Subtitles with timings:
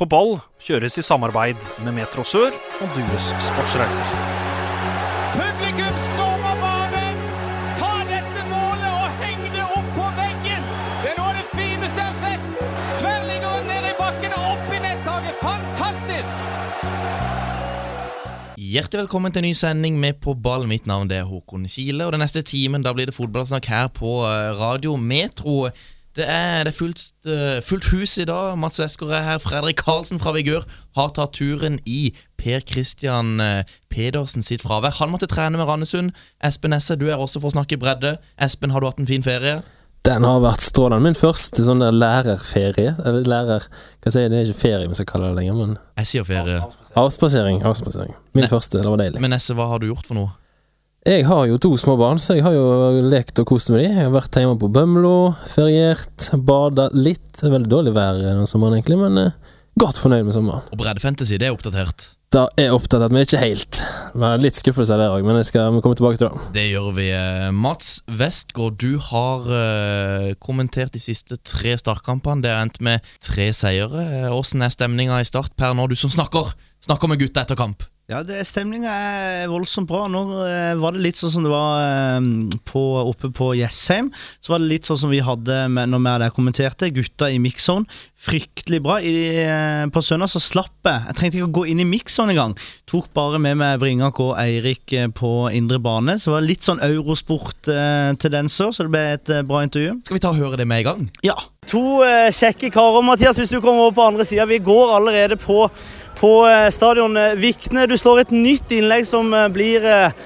[0.00, 4.06] På ball kjøres i samarbeid med Metro Sør og Dues Sportsreiser.
[5.34, 7.18] Publikum stormer banen!
[7.76, 10.64] Ta dette målet og heng det opp på veggen!
[11.02, 12.64] Det er noe av det fineste jeg har sett!
[13.02, 15.44] Tverrliggeren ned i bakken og opp i nettaket.
[15.44, 16.32] Fantastisk!
[18.70, 20.64] Hjertelig velkommen til en ny sending med På ball.
[20.70, 22.08] Mitt navn det er Håkon Kile.
[22.08, 25.66] Og den neste timen da blir det fotballsnakk her på eh, Radio Metro.
[26.18, 28.56] Det er, det er fullt, eh, fullt hus i dag.
[28.58, 29.38] Mats Wesker er her.
[29.38, 30.64] Fredrik Karlsen fra Vigør
[30.98, 33.62] har tatt turen i Per Christian eh,
[33.94, 34.96] Pedersen sitt fravær.
[34.98, 36.10] Han måtte trene med Randesund.
[36.42, 38.16] Espen Esse, du er også for å snakke bredde.
[38.42, 39.60] Espen, har du hatt en fin ferie?
[40.02, 41.04] Den har vært strålende.
[41.04, 42.96] Min første sånn der lærerferie.
[43.04, 43.66] Eller lærer
[44.00, 46.24] Hva sier jeg, det er ikke ferie vi skal kalle det lenger, men Jeg sier
[46.26, 46.58] ferie.
[46.96, 47.62] avspasering.
[47.68, 48.14] Avspasering.
[48.34, 48.78] Min Ne- første.
[48.80, 49.20] Det var deilig.
[49.20, 50.32] Men Esse, hva har du gjort for noe?
[51.08, 53.94] Jeg har jo to små barn, så jeg har jo lekt og kost med dem.
[53.96, 57.30] Jeg har vært hjemme på Bømlo, feriert, bada litt.
[57.40, 60.66] Det veldig dårlig vær denne sommeren, egentlig, men eh, godt fornøyd med sommeren.
[60.68, 62.10] Og Breddefantasy, det er oppdatert.
[62.30, 63.80] Da er oppdatert, vi ikke helt.
[64.12, 66.44] Det var litt skuffelse der òg, men jeg skal komme tilbake til det.
[66.58, 67.08] Det gjør vi.
[67.16, 72.44] eh, Mats Westgård, du har eh, kommentert de siste tre startkampene.
[72.44, 74.04] Det har endt med tre seire.
[74.36, 76.52] Åssen er stemninga i Start per nå, du som snakker,
[76.86, 77.86] snakker med gutta etter kamp?
[78.10, 80.08] Ja, det- stemninga er voldsomt bra.
[80.10, 82.24] Nå eh, var det litt sånn som det var eh,
[82.66, 84.08] på, oppe på Jessheim.
[84.42, 86.88] Så var det litt sånn som vi hadde med, når vi der kommenterte.
[86.90, 87.86] Gutta i mix-zone.
[88.18, 88.96] Fryktelig bra.
[88.98, 89.14] I,
[89.44, 91.04] eh, på søndag så slapp jeg.
[91.06, 92.56] Jeg trengte ikke å gå inn i mix-zone engang.
[92.90, 96.18] Tok bare med meg Bringak og Eirik eh, på indre bane.
[96.18, 100.00] Så var det litt sånn Eurosport-tendenser, så det ble et eh, bra intervju.
[100.06, 101.06] Skal vi ta og høre det med i gang?
[101.26, 101.38] Ja.
[101.70, 103.04] To eh, kjekke karer.
[103.06, 104.46] Mathias, hvis du kommer over på andre sida.
[104.50, 105.68] Vi går allerede på,
[106.20, 107.16] på eh, stadion.
[107.40, 110.20] Vikne, du slår et nytt innlegg som eh, blir eh,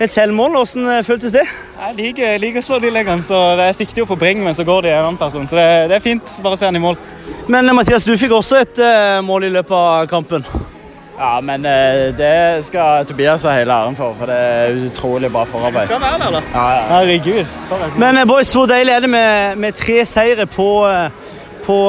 [0.00, 0.54] et selvmål.
[0.60, 1.44] Hvordan føltes det?
[1.80, 4.56] Jeg liker, jeg liker å slå de leggene, så jeg sikter jo på Bring, men
[4.56, 5.46] så går det en annen person.
[5.48, 6.36] Så det, det er fint.
[6.44, 6.96] Bare se han i mål.
[7.50, 8.80] Men Mathias, du fikk også et
[9.26, 10.46] mål i løpet av kampen.
[11.20, 11.66] Ja, men
[12.16, 15.90] det skal Tobias ha hele æren for, for det er utrolig bra forarbeid.
[15.90, 16.42] Skal være der, da.
[16.54, 16.82] Ja, ja.
[16.94, 18.00] Herregud.
[18.00, 20.70] Men boys, hvor deilig er det med, med tre seire på,
[21.66, 21.80] på,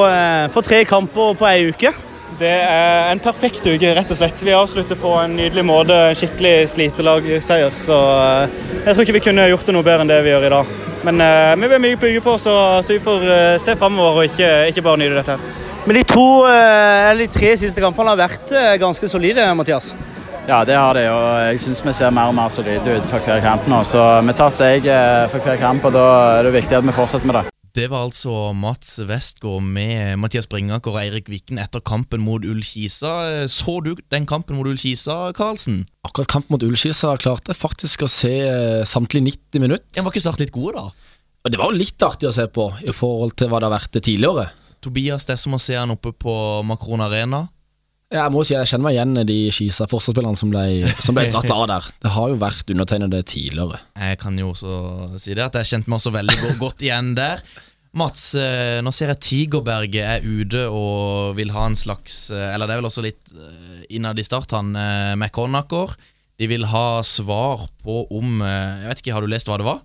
[0.52, 1.94] på tre kamper på ei uke?
[2.38, 4.40] Det er en perfekt uke, rett og slett.
[4.42, 5.96] Vi avslutter på en nydelig måte.
[6.10, 7.74] En skikkelig slitelagseier.
[7.82, 8.54] Så eh,
[8.86, 10.72] jeg tror ikke vi kunne gjort det noe bedre enn det vi gjør i dag.
[11.06, 14.30] Men eh, vi blir mye bygge på, så, så vi får eh, se framover og
[14.30, 15.36] ikke, ikke bare nyte dette.
[15.36, 15.60] her.
[15.86, 19.88] Men de, to, eller de tre siste kampene har vært ganske solide, Mathias.
[20.46, 23.18] ja, det har det, og jeg syns vi ser mer og mer solide ut for
[23.26, 23.82] hver kamp nå.
[23.82, 24.86] Så vi tar seg
[25.34, 26.06] for hver kamp, og da
[26.38, 27.51] er det viktig at vi fortsetter med det.
[27.72, 33.46] Det var altså Mats Westgård med Mathias Bringaker og Eirik Viken etter kampen mot Ullkisa.
[33.48, 35.86] Så du den kampen mot Ullkisa, Karlsen?
[36.04, 39.88] Akkurat kampen mot Ullkisa klarte jeg faktisk å se eh, samtlige 90 minutter.
[39.96, 41.48] Ja, var ikke Start litt gode, da?
[41.48, 43.96] Det var jo litt artig å se på i forhold til hva det har vært
[43.96, 44.50] tidligere.
[44.84, 46.34] Tobias, det er som å se han oppe på
[46.68, 47.46] Macron Arena.
[48.12, 50.52] Jeg må si jeg kjenner meg igjen i de Skisa forsvarsspillerne som
[51.00, 51.90] som ble dratt av der.
[52.04, 53.80] Det har jo vært undertegnede tidligere.
[53.96, 57.40] Jeg kan jo også si det, at jeg kjente meg også veldig godt igjen der.
[57.92, 62.64] Mats, eh, nå ser jeg Tigerberget er ute og vil ha en slags eh, Eller
[62.64, 64.72] det er vel også litt eh, innad i start, han
[65.18, 65.92] McConnacher.
[66.40, 69.82] De vil ha svar på om Jeg vet ikke, har du lest hva det var?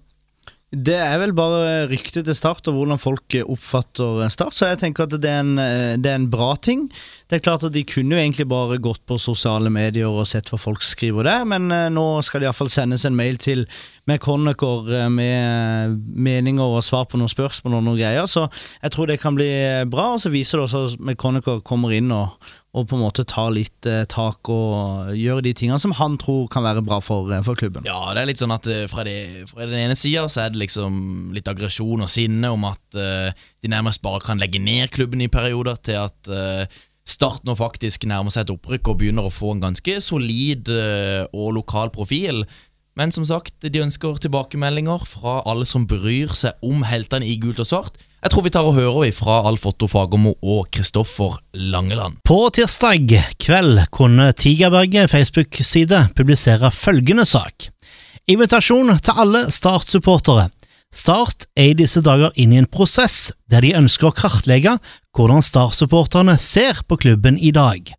[0.67, 5.05] Det er vel bare ryktet til Start og hvordan folk oppfatter Start, så jeg tenker
[5.05, 6.89] at det er, en, eh, det er en bra ting.
[7.31, 10.51] Det er klart at De kunne jo egentlig bare gått på sosiale medier og sett
[10.51, 13.63] hva folk skriver der, men eh, nå skal det iallfall sendes en mail til
[14.11, 18.27] McConnacher eh, med meninger og svar på noen spørsmål og noen greier.
[18.27, 18.49] Så
[18.81, 19.47] jeg tror det kan bli
[19.87, 22.35] bra, og så viser det også at McConnacher kommer inn og,
[22.75, 26.49] og på en måte ta litt eh, tak og gjøre de tingene som han tror
[26.51, 27.87] kan være bra for, eh, for klubben.
[27.87, 30.53] Ja, det er litt sånn at eh, fra, det, fra den ene sida så er
[30.53, 33.31] det liksom litt aggresjon og sinne om at eh,
[33.63, 38.03] de nærmest bare kan legge ned klubben i perioder, til at eh, Start nå faktisk
[38.03, 42.41] nærmer seg et opprykk og begynner å få en ganske solid eh, og lokal profil.
[42.99, 47.61] Men som sagt, de ønsker tilbakemeldinger fra alle som bryr seg om heltene i gult
[47.63, 48.01] og svart.
[48.27, 52.17] Jeg tror vi tar og hører fra Alf Otto Fagermo og Kristoffer Langeland.
[52.27, 57.69] På tirsdag kveld kunne Tigerberget Facebook-side publisere følgende sak.
[58.27, 60.49] Invitasjon til alle Start-supportere.
[60.91, 64.75] Start er i disse dager inne i en prosess der de ønsker å kartlegge
[65.15, 67.95] hvordan Start-supporterne ser på klubben i dag.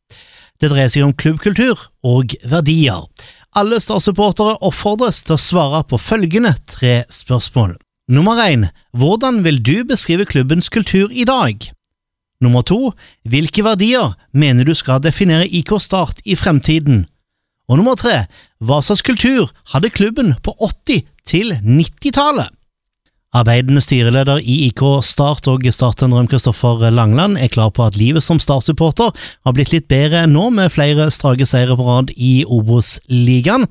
[0.61, 3.09] Det dreier seg om klubbkultur og verdier.
[3.57, 7.79] Alle Start-supportere oppfordres til å svare på følgende tre spørsmål.
[8.09, 8.63] Nummer én,
[8.97, 11.61] hvordan vil du beskrive klubbens kultur i dag?
[12.41, 12.95] Nummer to,
[13.29, 17.05] hvilke verdier mener du skal definere IK Start i fremtiden?
[17.69, 18.23] Og nummer tre,
[18.65, 22.49] hva slags kultur hadde klubben på 80- til 90-tallet?
[23.37, 28.39] Arbeidende styreleder i IK Start og startendrøm Kristoffer Langland er klar på at livet som
[28.41, 29.11] Start-supporter
[29.45, 33.67] har blitt litt bedre nå, med flere strake seire på rad i Obos-ligaen.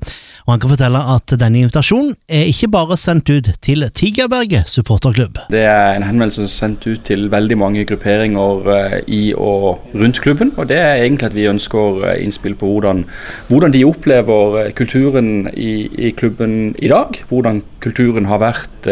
[0.46, 5.42] Og han kan fortelle at denne invitasjonen er ikke bare sendt ut til Tigerberget supporterklubb.
[5.50, 10.54] Det er en henvendelse sendt ut til veldig mange grupperinger eh, i og rundt klubben.
[10.54, 13.02] Og det er egentlig at vi ønsker eh, innspill på hvordan,
[13.50, 17.18] hvordan de opplever eh, kulturen i, i klubben i dag.
[17.26, 18.86] Hvordan kulturen har vært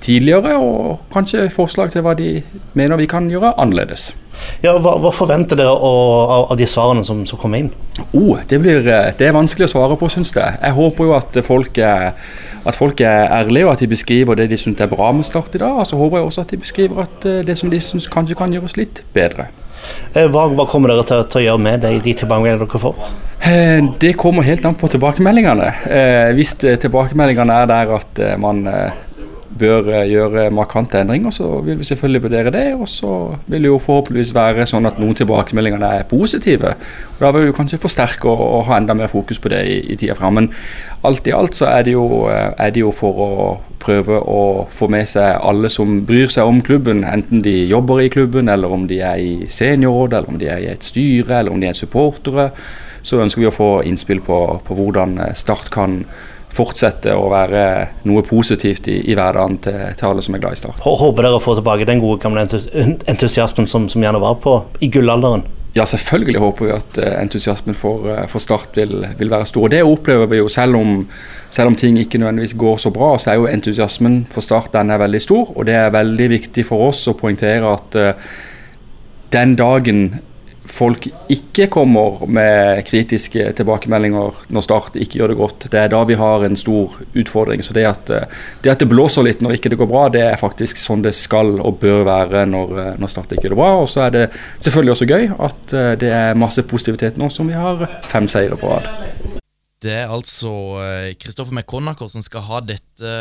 [0.00, 2.40] tidligere, og kanskje forslag til hva de
[2.78, 4.10] mener vi kan gjøre annerledes.
[4.64, 7.70] Ja, hva, hva forventer dere av, av de svarene som, som kommer inn?
[8.16, 10.56] Oh, det, blir, eh, det er vanskelig å svare på, syns jeg.
[10.62, 12.14] Jeg håper jo at folk, er,
[12.64, 15.58] at folk er ærlige, og at de beskriver det de syns er bra med Start
[15.58, 15.82] i dag.
[15.82, 18.38] Og så håper jeg også at de beskriver at eh, det som de syns kanskje
[18.40, 19.50] kan gjøres litt bedre.
[20.14, 23.12] Eh, Hva, hva kommer dere til, til å gjøre med de, de tilbakemeldingene dere får?
[24.00, 25.68] Det kommer helt an på tilbakemeldingene.
[26.36, 28.66] Hvis tilbakemeldingene er der at man
[29.58, 32.66] bør eh, gjøre markante endringer, så vil vi selvfølgelig vurdere det.
[32.74, 33.12] Og så
[33.46, 36.74] vil det jo forhåpentligvis være sånn at noen tilbakemeldingene er positive.
[37.16, 39.80] Og Da vil vi kanskje forsterke og, og ha enda mer fokus på det i,
[39.92, 40.38] i tida fram.
[40.38, 40.50] Men
[41.06, 43.50] alt i alt så er det, jo, eh, er det jo for å
[43.80, 48.10] prøve å få med seg alle som bryr seg om klubben, enten de jobber i
[48.12, 51.54] klubben, eller om de er i seniorrådet, eller om de er i et styre, eller
[51.54, 52.50] om de er supportere.
[53.02, 56.04] Så ønsker vi å få innspill på, på hvordan eh, Start kan
[56.54, 57.62] fortsette å være
[58.08, 60.82] noe positivt i, i hverdagen til, til alle som er glad i Start.
[60.82, 62.68] Håper dere får tilbake den gode gamle entus
[63.10, 65.46] entusiasmen som, som gjerne var på i gullalderen?
[65.74, 69.68] Ja, selvfølgelig håper vi at eh, entusiasmen for, eh, for Start vil, vil være stor.
[69.70, 71.04] Det opplever vi jo selv om,
[71.50, 74.90] selv om ting ikke nødvendigvis går så bra, så er jo entusiasmen for Start den
[74.90, 75.52] er veldig stor.
[75.54, 78.32] Og det er veldig viktig for oss å poengtere at uh,
[79.30, 80.02] den dagen
[80.68, 86.02] folk ikke kommer med kritiske tilbakemeldinger når Start ikke gjør det godt, det er da
[86.08, 87.62] vi har en stor utfordring.
[87.64, 88.26] Så det at eh,
[88.62, 91.14] det, at det blåser litt når ikke det går bra, det er faktisk sånn det
[91.16, 93.70] skal og bør være når, eh, når Start ikke gjør det bra.
[93.80, 94.24] Og så er det
[94.58, 98.56] selvfølgelig også gøy at eh, det er masse positivitet nå som vi har fem seire
[98.60, 98.84] på rad.
[99.80, 100.52] Det er altså
[101.16, 103.12] Kristoffer McConnacher som skal ha dette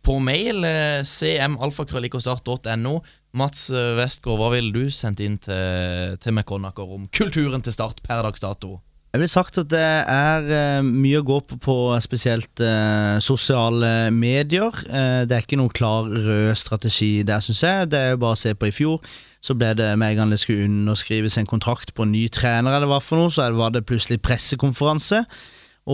[0.00, 0.64] på mail.
[1.04, 2.94] cmalfakrøllikostart.no.
[3.36, 8.02] Mats eh, Westgård, hva ville du sendt inn til, til McConnacher om kulturen til Start
[8.06, 8.78] per dags dato?
[9.16, 11.74] Jeg vil sagt at det er eh, mye å gå på på
[12.04, 14.74] spesielt eh, sosiale medier.
[14.84, 17.86] Eh, det er ikke noen klar rød strategi der, syns jeg.
[17.94, 19.00] Det er jo bare å se på i fjor.
[19.40, 22.76] Så ble det med en gang det skulle underskrives en kontrakt på en ny trener,
[22.76, 25.22] eller hva for noe, så var det plutselig pressekonferanse.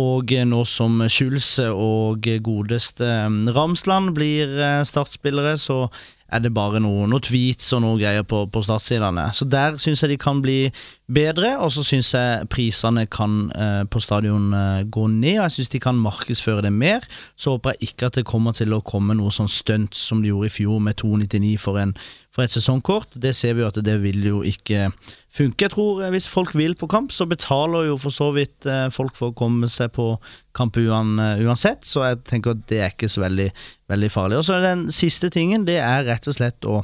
[0.02, 3.12] Og eh, nå som Schulze og godeste
[3.54, 4.58] Ramsland blir
[4.88, 5.84] startspillere, så
[6.32, 9.28] er det bare noe, noe tweets og noe greier på, på startsidene.
[9.36, 10.72] Så der syns jeg de kan bli
[11.12, 15.38] bedre, og så syns jeg prisene kan eh, på stadion eh, gå ned.
[15.38, 17.06] Og jeg syns de kan markedsføre det mer.
[17.36, 20.32] Så håper jeg ikke at det kommer til å komme noe sånn stunt som de
[20.32, 21.96] gjorde i fjor med 2,99 for, en,
[22.32, 23.12] for et sesongkort.
[23.14, 24.88] Det ser vi jo at det vil jo ikke
[25.32, 25.64] funke.
[25.64, 28.88] Jeg tror eh, Hvis folk vil på kamp, så betaler jo for så vidt eh,
[28.92, 30.14] folk for å komme seg på
[30.56, 33.50] kamp eh, uansett, så jeg tenker at det er ikke så veldig,
[33.92, 34.40] veldig farlig.
[34.40, 36.82] Og så er Den siste tingen det er rett og slett å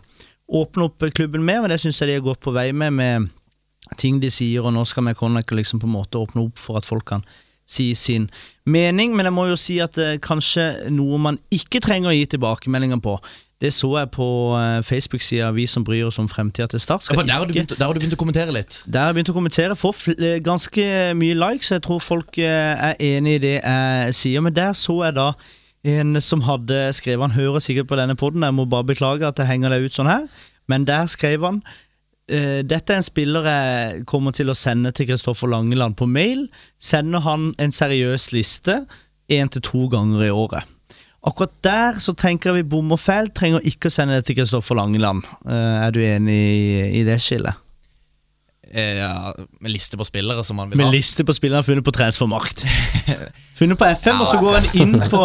[0.49, 2.93] åpne opp klubben mer, men det syns jeg de er godt på vei med.
[2.93, 3.29] med
[3.97, 6.89] ting de sier, og nå skal McConaughey liksom på en måte åpne opp for at
[6.89, 7.25] folk kan
[7.69, 8.29] si sin
[8.67, 9.15] mening.
[9.17, 13.01] Men jeg må jo si at det kanskje noe man ikke trenger å gi tilbakemeldinger
[13.05, 13.19] på.
[13.59, 17.09] Det så jeg på eh, Facebook-sida Vi som bryr oss om fremtida til Start.
[17.11, 18.77] Ja, for der har, du begynt, der har du begynt å kommentere litt.
[18.87, 19.79] Der har jeg begynt å kommentere.
[19.79, 20.85] Får eh, ganske
[21.19, 21.73] mye likes.
[21.75, 24.45] Jeg tror folk eh, er enig i det jeg sier.
[24.47, 25.33] Men der så jeg da
[25.87, 29.39] en som hadde skrevet Han hører sikkert på denne poden, jeg må bare beklage at
[29.39, 30.27] jeg henger deg ut sånn her.
[30.69, 31.61] Men der skrev han
[32.29, 36.49] eh, dette er en spiller jeg kommer til å sende til Kristoffer Langeland på mail.
[36.79, 38.83] Sender han en seriøs liste
[39.31, 40.67] én til to ganger i året.
[41.27, 43.31] Akkurat der så tenker vi bommer feil.
[43.35, 45.25] Trenger ikke å sende det til Kristoffer Langeland.
[45.47, 46.43] Eh, er du enig
[47.01, 47.68] i det skillet?
[48.69, 49.33] Eh, ja,
[49.65, 52.67] med liste på spillere som han vil Med liste på spillere funnet på Transfermarkt.
[53.59, 55.23] funnet på FM, og så går han inn på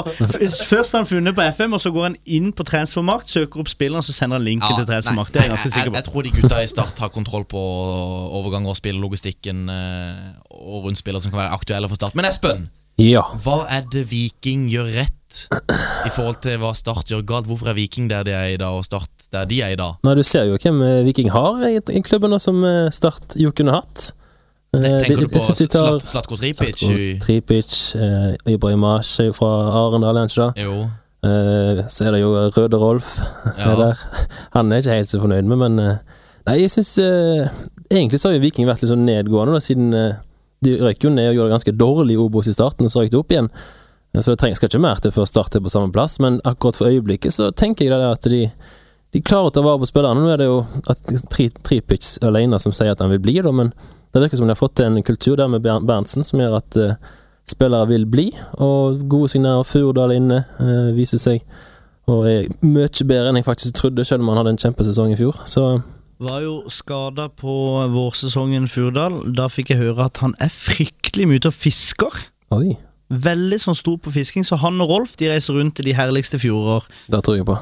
[0.70, 3.72] Først har han funnet på FM, og så går han inn på Transfermarkt, søker opp
[3.72, 5.34] spilleren, så sender han linken til Transfermarkt.
[5.36, 7.64] Det er jeg ganske jeg, jeg, jeg tror de gutta i Start har kontroll på
[8.40, 12.16] overganger og spillelogistikken eh, og rundt spillere som kan være aktuelle for Start.
[12.16, 12.70] Men Espen,
[13.02, 13.26] Ja.
[13.44, 15.48] hva er det Viking gjør rett
[16.06, 17.48] i forhold til hva Start gjør galt?
[17.50, 19.96] Hvorfor er Viking der de er i dag, og Start der de er i dag?
[20.04, 23.52] Nei, du ser jo hvem eh, Viking har i, i klubben som eh, Start jo
[23.56, 24.12] kunne hatt.
[24.74, 26.76] Eh, Tenker du på Slat- Slatko Tripic?
[26.80, 26.92] Slatko
[27.26, 29.52] Tripic, eh, Ibrahimash er fra
[29.84, 30.66] Arendal, er ikke det?
[30.66, 30.80] Jo.
[31.24, 33.14] Eh, så er det jo Røde Rolf
[33.58, 33.72] Ja.
[33.92, 34.02] er.
[34.58, 35.78] Han er ikke helt så fornøyd med, men
[36.44, 37.46] Nei, jeg syns eh,
[37.94, 40.18] Egentlig så har jo Viking vært litt sånn nedgående, da, siden eh,
[40.66, 43.02] de røyk jo ned og gjorde det ganske dårlig i Obos i starten, og så
[43.04, 43.50] røyk de opp igjen.
[44.14, 46.78] Så det trenger, skal ikke mer til før å starte på samme plass, men akkurat
[46.78, 48.42] for øyeblikket så tenker jeg det at de,
[49.16, 50.22] de klarer å ta vare på spillerne.
[50.22, 50.60] Nå er det jo
[50.94, 51.02] at
[51.34, 53.72] Tri- Tripic alene som sier at han vil bli, da, men
[54.14, 56.78] det virker som de har fått til en kultur der med Berntsen som gjør at
[56.78, 56.94] uh,
[57.50, 58.28] spillere vil bli,
[58.62, 59.66] og gode signaler.
[59.66, 61.42] Furdal inne uh, viser seg
[62.12, 65.18] og er mye bedre enn jeg faktisk trodde, selv om han hadde en kjempesesong i
[65.18, 65.42] fjor.
[65.50, 65.66] Så
[66.24, 67.54] Var jo skada på
[67.96, 69.22] vårsesongen Furdal.
[69.34, 72.26] Da fikk jeg høre at han er fryktelig mye ute og fisker.
[72.54, 72.76] oi,
[73.14, 76.40] Veldig sånn stor på fisking, så han og Rolf de reiser rundt i de herligste
[76.42, 76.88] fjorder.
[77.12, 77.58] det tror jeg på.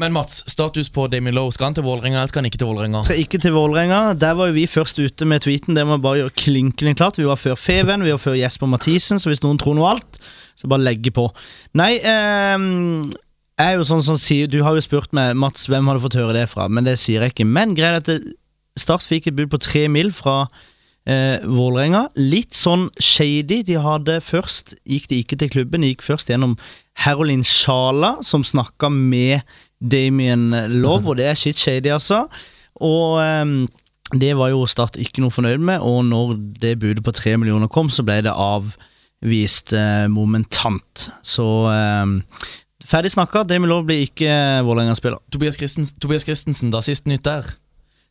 [0.00, 1.52] Men Mats, status på Damien Lowe.
[1.52, 3.02] Skal han til Vålerenga, eller skal han ikke til Vålerenga?
[3.04, 4.14] Skal ikke til Vålerenga.
[4.16, 5.76] Der var jo vi først ute med tweeten.
[5.76, 7.20] Det må bare gjøre klinkende klart.
[7.20, 10.18] Vi var før Feven, vi var før Jesper Mathisen, så hvis noen tror noe alt,
[10.56, 11.26] så bare legge på.
[11.76, 12.56] Nei, eh,
[13.60, 16.06] jeg er jo sånn som sier Du har jo spurt meg, Mats, hvem har du
[16.06, 16.70] fått høre det fra?
[16.72, 17.48] Men det sier jeg ikke.
[17.48, 18.30] Men greia er at
[18.80, 20.46] Start fikk et bud på tre mil fra
[21.08, 22.06] eh, Vålerenga.
[22.18, 23.62] Litt sånn shady.
[23.66, 26.56] De hadde først Gikk de ikke til klubben, de gikk først gjennom
[27.02, 29.42] Herolin Sjala, som snakka med
[29.82, 30.50] Damien
[30.82, 32.26] Love, og det er shit shady, altså.
[32.82, 33.54] Og eh,
[34.12, 37.70] det var jo Start ikke noe fornøyd med, og når det budet på tre millioner
[37.72, 41.08] kom, så ble det avvist eh, momentant.
[41.24, 42.50] Så eh,
[42.88, 43.46] ferdig snakka.
[43.48, 45.22] Damien Love blir ikke Vålerenga-spiller.
[45.32, 46.82] Tobias, Christens, Tobias Christensen, da.
[46.84, 47.54] Siste nytt der.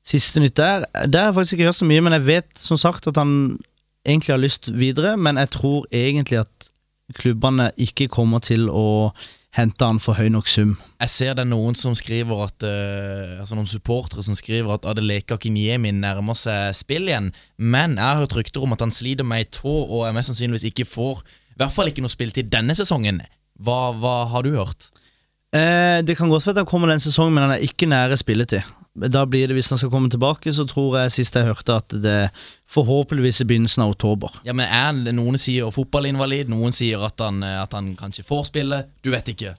[0.07, 2.77] Siste nytt der Der har jeg faktisk ikke hørt så mye, men jeg vet som
[2.77, 3.59] sagt at han
[4.05, 5.17] egentlig har lyst videre.
[5.17, 6.71] Men jeg tror egentlig at
[7.13, 9.11] klubbene ikke kommer til å
[9.51, 10.77] hente han for høy nok sum.
[11.01, 14.87] Jeg ser det er noen som skriver at uh, Altså noen supportere som skriver at
[14.87, 17.31] Adeleka Kinyemi nærmer seg spill igjen.
[17.57, 20.31] Men jeg har hørt rykter om at han sliter med ei tå og er mest
[20.31, 21.23] sannsynligvis ikke får
[21.57, 23.21] I hvert fall ikke noe spilletid denne sesongen.
[23.61, 24.87] Hva, hva har du hørt?
[25.51, 28.17] Eh, det kan godt være at han kommer den sesongen, men han er ikke nære
[28.17, 28.63] spilletid.
[28.93, 31.93] Da blir det, Hvis han skal komme tilbake, så tror jeg sist jeg hørte at
[32.03, 32.31] det
[32.71, 34.41] forhåpentligvis i begynnelsen av oktober.
[34.43, 38.27] Ja, men er han, Noen sier fotballinvalid, noen sier at han, eh, at han kanskje
[38.27, 38.83] får spille.
[39.03, 39.55] Du vet ikke.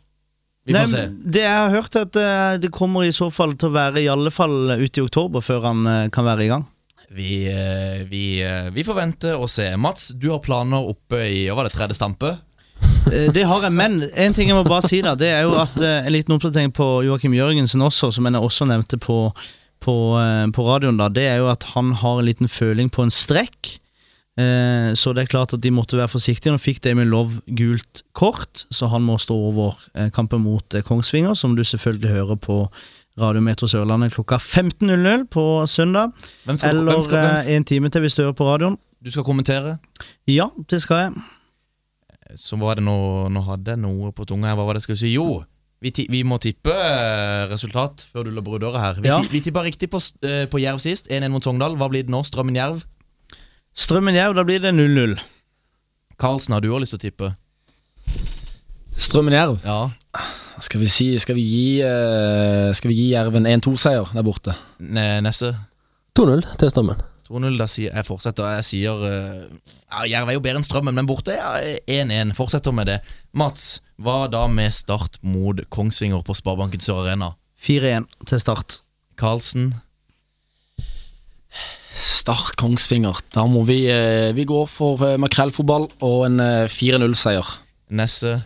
[0.68, 1.06] Vi Nei, se.
[1.10, 4.10] Det jeg har hørt, at eh, det kommer i så fall til å være i
[4.12, 6.68] alle fall ute i oktober før han eh, kan være i gang.
[7.12, 7.44] Vi,
[8.08, 8.24] vi,
[8.72, 9.66] vi får vente og se.
[9.76, 12.38] Mats, du har planer oppe i hva var det, tredje stampe?
[13.12, 15.54] Eh, Det har jeg, men en ting jeg må bare si da Det er jo
[15.60, 19.32] at eh, en liten oppdatering på Joakim Jørgensen også, som jeg også nevnte på,
[19.82, 20.96] på, eh, på radioen.
[21.00, 23.78] da Det er jo at han har en liten føling på en strekk.
[24.38, 26.52] Eh, Så det er klart at de måtte være forsiktige.
[26.54, 29.76] Nå fikk Damien Love gult kort, så han må stå over
[30.14, 32.62] kampen mot Kongsvinger, som du selvfølgelig hører på
[33.20, 36.12] Radiometro Sørlandet klokka 15.00 på søndag.
[36.46, 38.78] Hvem skal, Eller hvem skal, hvem skal, en time til hvis du hører på radioen.
[39.04, 39.78] du skal kommentere?
[40.26, 41.12] Ja, det skal jeg.
[42.36, 44.56] Så var det nå Nå hadde jeg noe på tunga her.
[44.56, 45.12] Hva var det jeg skulle si?
[45.14, 45.44] Jo,
[45.82, 49.00] vi, ti, vi må tippe eh, resultat før du løper ut døra her.
[49.02, 49.20] Vi, Ja.
[49.20, 51.08] vi tippa riktig på, eh, på Jerv sist.
[51.10, 51.74] 1-1 mot Sogndal.
[51.76, 52.22] Hva blir det nå?
[52.24, 52.84] Strømmen Jerv?
[53.74, 55.18] Strømmen Jerv, da blir det 0-0.
[56.20, 57.32] Karlsen, har du òg lyst til å tippe?
[58.98, 59.58] Strømmen Jerv.
[59.64, 59.90] Ja.
[60.62, 64.54] Skal vi si Skal vi gi, eh, skal vi gi Jerv en 1-2-seier der borte?
[64.78, 65.54] Ne- Nesse?
[66.14, 67.00] 2-0 til Strømmen.
[67.32, 67.58] 2-0.
[67.60, 68.58] Da sier jeg fortsetter.
[68.58, 69.44] Jeg sier eh,
[69.88, 71.54] ja, Jerv er jo bedre enn Strømmen, men borte ja,
[71.88, 72.34] 1-1.
[72.38, 72.98] Fortsetter med det.
[73.36, 77.34] Mats, hva da med start mot Kongsvinger på Sparebanken Sør Arena?
[77.62, 78.80] 4-1 til start.
[79.20, 79.72] Karlsen?
[82.02, 83.20] Start Kongsvinger.
[83.34, 87.54] Da må vi, eh, vi gå for eh, makrellfotball og en eh, 4-0-seier.
[87.92, 88.40] Nesse?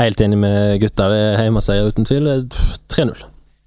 [0.00, 1.08] Helt enig med gutta.
[1.12, 2.26] Det er hjemmeseier uten tvil.
[2.32, 2.44] Er
[2.92, 3.22] 3-0.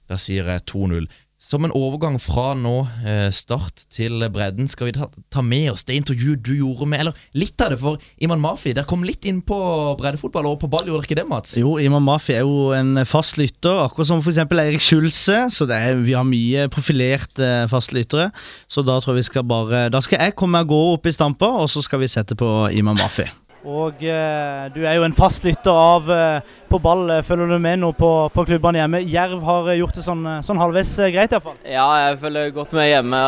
[0.09, 1.07] Da sier jeg 2-0.
[1.50, 5.88] Som en overgang fra nå eh, start til bredden, skal vi ta, ta med oss
[5.88, 9.25] det intervjuet du gjorde med Eller litt av det, for Iman Mafi der kom litt
[9.25, 9.58] inn på
[9.98, 11.58] breddefotball og på ball, gjorde dere ikke det, Mats?
[11.58, 14.44] Jo, Iman Mafi er jo en fast lytter, akkurat som f.eks.
[14.46, 15.41] Eirik Skjulse.
[15.56, 18.29] Så er, vi har mye profilerte fastlyttere.
[18.70, 21.15] Så da tror jeg vi skal bare Da skal jeg komme og gå opp i
[21.15, 23.25] stampa, og så skal vi sette på Iman Mafi.
[23.67, 27.09] Og eh, du er jo en fast lytter av eh, På ball.
[27.27, 29.01] Følger du med nå på, på klubbene hjemme?
[29.03, 31.59] Jerv har eh, gjort det sånn, eh, sånn halvveis eh, greit, iallfall.
[31.67, 33.21] Ja, jeg følger godt med hjemme.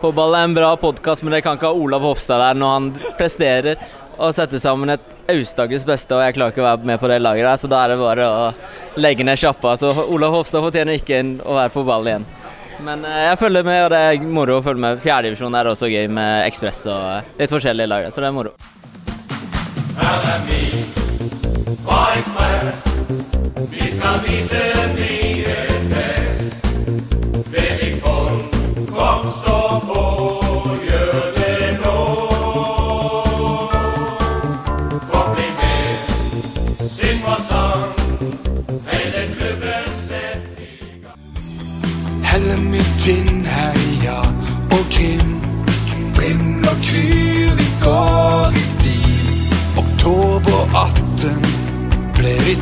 [0.00, 2.74] På ball er en bra podkast, men dere kan ikke ha Olav Hofstad der når
[2.76, 3.82] han presterer
[4.18, 7.20] og setter sammen et Aust-Agers beste, og jeg klarer ikke å være med på det
[7.22, 8.48] laget der, så da er det bare å
[8.98, 9.76] legge ned sjappa.
[9.78, 12.26] Så Olav Hofstad fortjener ikke å være på ball igjen.
[12.82, 15.04] Men eh, jeg følger med, og det er moro å følge med.
[15.04, 18.56] Fjerdedivisjon er også gøy med Ekspress og litt forskjellige lag, så det er moro.
[19.98, 20.62] Fala-me,
[21.84, 22.74] voz mais,
[23.70, 25.27] fiscalize-me.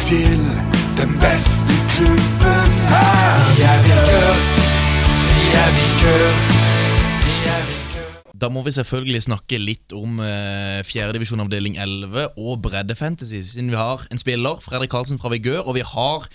[0.06, 0.42] til
[1.00, 3.38] den beste klubben her.
[3.56, 4.34] Vi er vikør,
[5.32, 6.28] vi er vikør.
[8.40, 13.80] Da må vi selvfølgelig snakke litt om eh, fjerdedivisjon avdeling 11 og breddefantasy, siden vi
[13.80, 16.28] har en spiller, Fredrik Karlsen fra Vigør, og vi har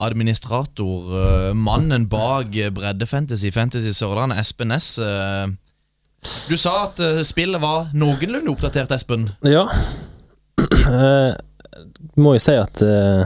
[0.00, 4.94] administrator, eh, mannen bak breddefantasy, Fantasy Sørlandet, Espen Næss.
[4.98, 5.50] Eh,
[6.48, 9.28] du sa at eh, spillet var noenlunde oppdatert, Espen.
[9.44, 9.66] Ja.
[10.86, 11.32] Eh,
[12.16, 13.24] må jo si at uh,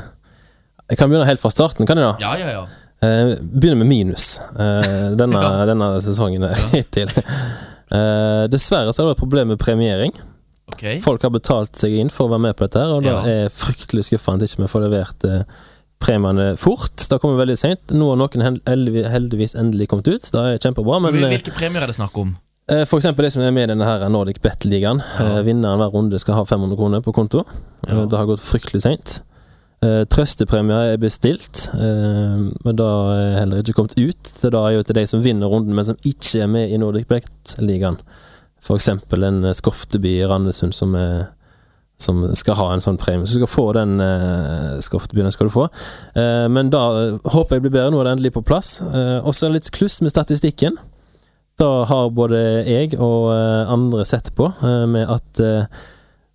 [0.90, 2.14] Jeg kan begynne helt fra starten, kan jeg da?
[2.22, 2.66] Ja, ja, ja.
[3.00, 5.40] Uh, begynner med minus uh, denne,
[5.70, 7.10] denne sesongen her hittil.
[7.90, 10.12] Eh, dessverre så har det vært problem med premiering.
[10.70, 11.00] Okay.
[11.02, 13.22] Folk har betalt seg inn for å være med på dette, her og det Ja.
[13.26, 15.40] er fryktelig skuffende at ikke vi får levert eh,
[16.00, 16.94] premiene fort.
[17.10, 17.90] Det kommer veldig seint.
[17.90, 20.22] Nå har noen heldigvis- endelig kommet ut.
[20.30, 22.36] Det er kjempebra, men eh, Hvilke premier er det snakk om?
[22.70, 25.02] Eh, For eksempel det som er med i denne her Nordic Bet-ligaen.
[25.18, 25.40] Ja.
[25.46, 27.44] Vinneren hver runde skal ha 500 kroner på konto.
[27.88, 28.04] Ja.
[28.06, 29.20] Det har gått fryktelig seint.
[29.80, 34.22] Eh, Trøstepremier er bestilt, eh, men det er heller ikke kommet ut.
[34.28, 36.76] Så da er jo til de som vinner runden, men som ikke er med i
[36.76, 37.96] Nordic Bet-ligaen.
[38.70, 41.30] Eksempel en eh, Skofteby i Randesund som, er,
[41.98, 43.24] som skal ha en sånn premie.
[43.24, 45.66] Så du skal få den eh, Skoftebyen skal du få.
[46.12, 47.90] Eh, men da eh, håper jeg blir bedre.
[47.90, 48.76] Nå er det endelig på plass.
[48.84, 50.76] Også og så det litt kluss med statistikken.
[51.60, 55.80] Da har både jeg og eh, andre sett på eh, med at eh,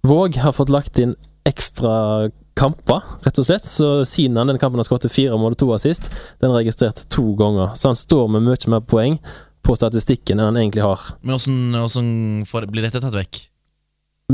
[0.06, 1.16] Våg har fått lagt inn
[1.50, 3.66] ekstra kamper, rett og slett.
[3.66, 7.02] Så siden han den kampen har skåret fire mål og to assist, den er registrert
[7.10, 7.74] to ganger.
[7.74, 9.18] Så han står med mye mer poeng
[9.66, 11.02] på statistikken enn han egentlig har.
[11.26, 13.42] Men det, blir dette tatt vekk?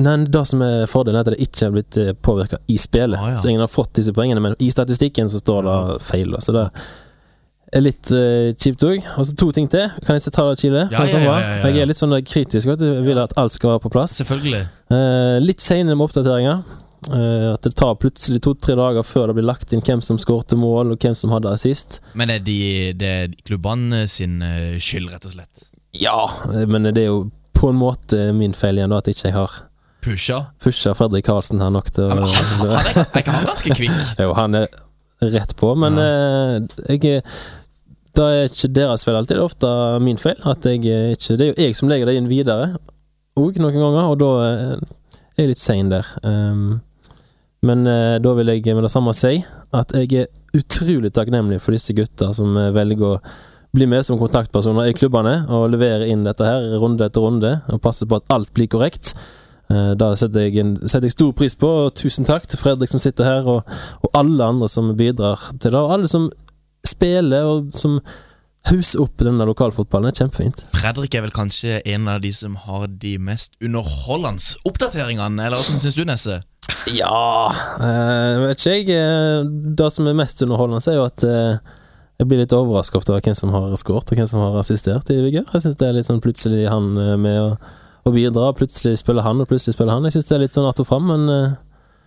[0.04, 3.16] Men det som er fordelen, er at det ikke har blitt påvirka i spillet.
[3.16, 3.40] Ah, ja.
[3.40, 6.36] Så ingen har fått disse poengene, men i statistikken så står det feil.
[6.44, 6.68] Så det
[7.72, 9.00] er litt uh, kjipt òg.
[9.18, 9.88] Og så to ting til.
[10.06, 10.86] Kan jeg ta det, Chile?
[10.92, 11.72] Ja, ja, ja, ja.
[11.72, 12.68] Jeg er litt sånn kritisk.
[12.72, 12.90] Vet du.
[13.06, 14.20] Vil at alt skal være på plass.
[14.22, 14.66] Selvfølgelig.
[14.94, 16.64] uh, litt senere med oppdateringer.
[17.10, 20.58] Uh, at det tar plutselig to-tre dager før det blir lagt inn hvem som skårte
[20.60, 21.98] mål, og hvem som hadde assist.
[22.14, 22.58] Men er de,
[22.94, 25.66] det er klubbene sin eh, skyld, rett og slett?
[25.98, 26.20] Ja,
[26.54, 27.24] eh, men det er jo
[27.58, 29.58] på en måte min feil igjen, da, at ikke jeg har
[30.02, 30.38] Pusha?
[30.62, 33.98] pusha Fredrik Karlsen her nok til å Han er, er ikke han ganske kvikk?
[34.24, 34.70] Jo, han er
[35.22, 37.22] rett på, men uh, jeg
[38.12, 40.40] Det er ikke deres feil alltid, det er ofte min feil.
[40.44, 42.74] At jeg ikke Det er jo jeg som legger det inn videre
[43.40, 44.80] òg, noen ganger, og da eh,
[45.38, 46.08] er jeg litt sein der.
[46.28, 46.82] Um,
[47.66, 49.38] men eh, da vil jeg med det samme si
[49.78, 53.20] at jeg er utrolig takknemlig for disse gutta som eh, velger å
[53.72, 57.80] bli med som kontaktpersoner i klubbene og levere inn dette her runde etter runde og
[57.86, 59.14] passe på at alt blir korrekt.
[59.70, 62.92] Eh, Da setter jeg, en, setter jeg stor pris på, og tusen takk til Fredrik
[62.92, 65.80] som sitter her, og, og alle andre som bidrar til det.
[65.80, 66.32] Og alle som
[66.88, 68.00] spiller, og som
[68.70, 70.12] hauser opp denne lokalfotballen.
[70.12, 70.64] Det er kjempefint.
[70.78, 75.82] Fredrik er vel kanskje en av de som har de mest underholdende oppdateringene, eller hvordan
[75.82, 76.42] syns du, Nesse?
[76.94, 77.50] Ja
[77.82, 78.86] eh, Vet ikke jeg.
[78.94, 81.58] eh, Det som er mest underholdende, er jo at eh,
[82.22, 85.18] jeg blir litt overraska over hvem som har skåret, og hvem som har assistert i
[85.24, 85.48] Vigør.
[85.56, 86.92] Jeg syns det er litt sånn plutselig han
[87.26, 87.48] med å,
[88.06, 90.06] å bidra, plutselig spiller han, og plutselig spiller han.
[90.06, 91.58] Jeg syns det er litt sånn att og fram, men eh,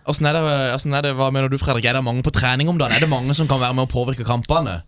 [0.05, 1.87] Åssen er, er det, Hva mener du, Fredrik?
[1.89, 2.93] Er det mange på trening om dagen?
[2.95, 4.83] Er det mange som kan være med å påvirke kampene?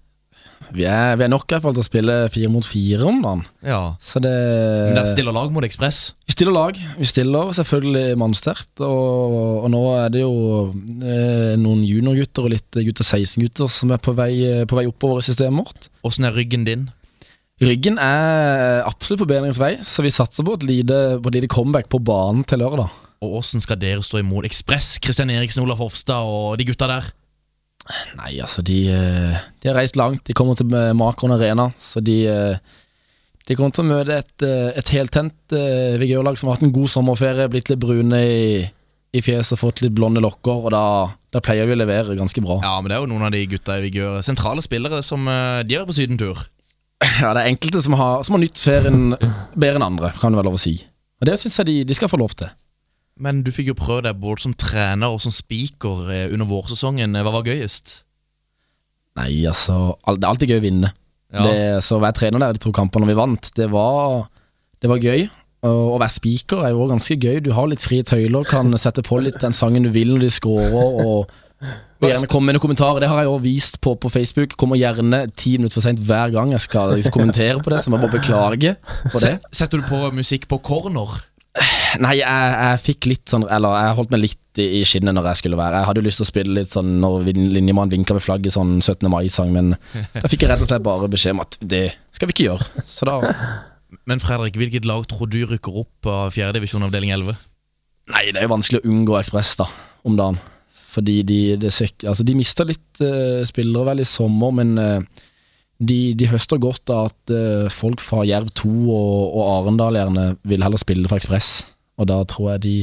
[0.76, 3.22] Vi er, vi er nok i hvert fall til å spille fire mot fire om
[3.24, 3.44] dagen.
[3.64, 3.82] Ja.
[4.04, 6.02] Så det Men dere stiller lag mot Ekspress?
[6.28, 6.80] Vi stiller lag.
[6.98, 8.74] Vi stiller selvfølgelig mannsterkt.
[8.84, 10.36] Og, og nå er det jo
[11.00, 14.34] eh, noen juniorgutter og litt gutter 16-gutter som er på vei,
[14.68, 15.90] på vei oppover i systemet vårt.
[16.08, 16.90] Åssen er ryggen din?
[17.64, 21.50] Ryggen er absolutt på bedringens vei, så vi satser på et lite, på et lite
[21.50, 22.92] comeback på banen til lørdag.
[23.26, 27.08] Og åssen skal dere stå imot Ekspress, Kristian Eriksen, Olaf Hofstad og de gutta der?
[28.18, 30.26] Nei, altså, de, eh, de har reist langt.
[30.28, 32.58] De kommer til eh, Makron Arena, så de, eh,
[33.48, 36.92] de kommer til å møte et, et heltent uh, Vigør-lag som har hatt en god
[36.92, 38.42] sommerferie, blitt litt brune i,
[39.16, 40.82] i fjeset og fått litt blonde lokker, og da,
[41.32, 42.60] da pleier vi å levere ganske bra.
[42.66, 45.80] Ja, men det er jo noen av de gutta i Vigør, sentrale spillere, som de
[45.80, 46.44] er på sydentur.
[47.22, 50.42] Ja, det er enkelte som har, som har nytt ferien bedre enn andre, kan det
[50.42, 50.76] være lov å si.
[51.22, 52.52] Og det syns jeg de, de skal få lov til.
[53.24, 57.18] Men du fikk jo prøve deg både som trener og som speaker eh, under vårsesongen.
[57.18, 58.02] Hva var gøyest?
[59.18, 60.94] Nei, altså Det er alltid gøy å vinne.
[61.34, 61.44] Ja.
[61.44, 64.30] Det, så å være trener der de to kampene vi vant, det var,
[64.80, 65.26] det var gøy.
[65.68, 67.42] Og å være speaker er jo også ganske gøy.
[67.44, 70.32] Du har litt frie tøyler, kan sette på litt den sangen du vil når de
[70.38, 70.78] scorer.
[70.78, 71.26] Og,
[71.98, 73.02] og gjerne komme med noen kommentarer.
[73.04, 74.54] Det har jeg også vist på, på Facebook.
[74.62, 77.96] Kommer gjerne ti minutter for seint hver gang jeg skal kommentere på det, så jeg
[77.96, 78.76] må bare beklage
[79.10, 79.40] for det.
[79.50, 81.18] Setter du på musikk på corner?
[82.04, 85.32] Nei, jeg, jeg fikk litt sånn Eller jeg holdt meg litt i, i skinnet når
[85.32, 85.80] jeg skulle være.
[85.82, 88.78] Jeg hadde jo lyst til å spille litt sånn når linjemannen vinka med flagget, sånn
[88.82, 89.06] 17.
[89.14, 91.84] mai-sang, men da fikk jeg rett og slett bare beskjed om at det
[92.18, 92.86] skal vi ikke gjøre.
[92.90, 93.20] Så da
[94.10, 96.50] Men Fredrik, hvilket lag tror du rykker opp av 4.
[96.58, 97.38] divisjon avdeling 11?
[98.12, 99.68] Nei, det er jo vanskelig å unngå Ekspress da,
[100.08, 100.40] om dagen.
[100.98, 105.26] Fordi de, det altså, de mista litt uh, spillere vel i sommer, men eh,
[105.78, 110.26] de, de høster godt av at uh, folk fra Jerv 2 og, og Arendal gjerne
[110.48, 111.68] vil heller spille for Ekspress.
[112.02, 112.78] Og da tror jeg de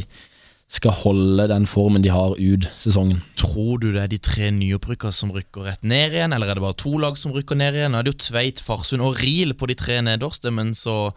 [0.74, 3.20] skal holde den formen de har ut sesongen.
[3.38, 6.64] Tror du det er de tre nyopprykka som rykker rett ned igjen, eller er det
[6.64, 7.94] bare to lag som rykker ned igjen?
[7.94, 11.12] Nå er det jo Tveit, Farsund og Riel på de tre nederste, men så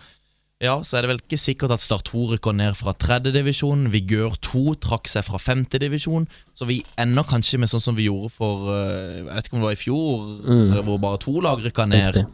[0.63, 3.87] ja, så er det vel ikke sikkert at Start 2 rykker ned fra tredjedivisjon.
[3.93, 6.25] Vigør 2 trakk seg fra femtedivisjon.
[6.57, 9.61] Så vi ender kanskje med sånn som vi gjorde for eh, Jeg vet ikke om
[9.61, 10.71] det var i fjor, Mm.
[10.73, 12.07] eh, hvor bare to lag rykka ned.
[12.09, 12.25] Riktig.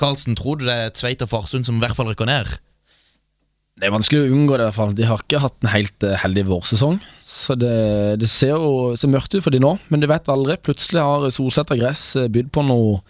[0.00, 2.46] Karlsen, tror du det er Tveit og Farsund som i hvert fall rykker ned?
[3.78, 4.94] Det er vanskelig å unngå det, i hvert fall.
[4.98, 6.96] De har ikke hatt en helt eh, heldig vårsesong.
[7.28, 7.74] Så det,
[8.18, 10.56] det ser jo ser mørkt ut for de nå, men du vet aldri.
[10.64, 13.02] Plutselig har Solsletta gress bydd på noe,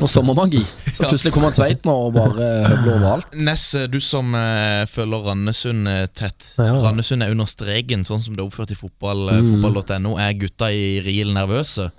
[0.00, 0.60] noe sommermagi.
[0.62, 3.34] Så plutselig kommer Tveit nå og bare høvler overalt.
[3.36, 6.50] Ness, du som uh, følger Randesund eh, tett.
[6.58, 6.72] Ja.
[6.84, 9.62] Randesund er under streken, sånn som det er oppført i fotball, eh, Mm.
[9.62, 10.16] fotball.no.
[10.20, 11.90] Er gutta i Riel nervøse?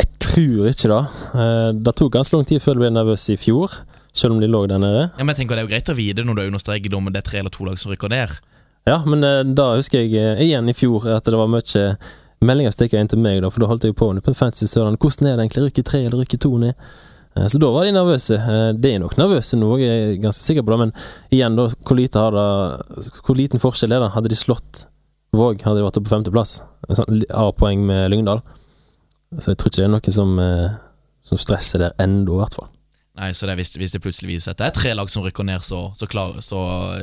[0.00, 1.02] Jeg Tror ikke det.
[1.38, 3.70] Eh, Det tok ganske lang tid før de ble nervøse i fjor,
[4.12, 5.04] selv om de lå der nede.
[5.18, 6.94] Ja, men jeg tenker Det er jo greit å vite når du er under streken
[6.98, 8.34] om det er tre eller to lag som rykker ned.
[8.86, 11.86] Ja, men eh, da husker jeg eh, igjen i fjor at det var mye
[12.46, 14.98] meldinger stikker inn til meg, da, for da holdt jeg på med Fantasy Sørland.
[15.02, 15.66] Hvordan er det egentlig?
[15.68, 16.74] Rykke tre eller rykke to ned?
[17.36, 18.38] Eh, Så da var de nervøse.
[18.38, 20.92] Eh, De er nok nervøse nå, jeg er ganske sikker på det, men
[21.34, 24.12] igjen, da, hvor, lite har det, hvor liten forskjell er det?
[24.16, 24.86] Hadde de slått
[25.34, 26.60] Våg, hadde de vært oppe på femteplass.
[26.94, 28.38] Sånn A-poeng med Lyngdal.
[29.42, 30.76] Så jeg tror ikke det er noe som, eh,
[31.26, 32.68] som stresser der ennå, i hvert fall.
[33.18, 35.46] Nei, så det hvis, hvis det plutselig viser at det er tre lag som rykker
[35.46, 36.60] ned, så, så, klar, så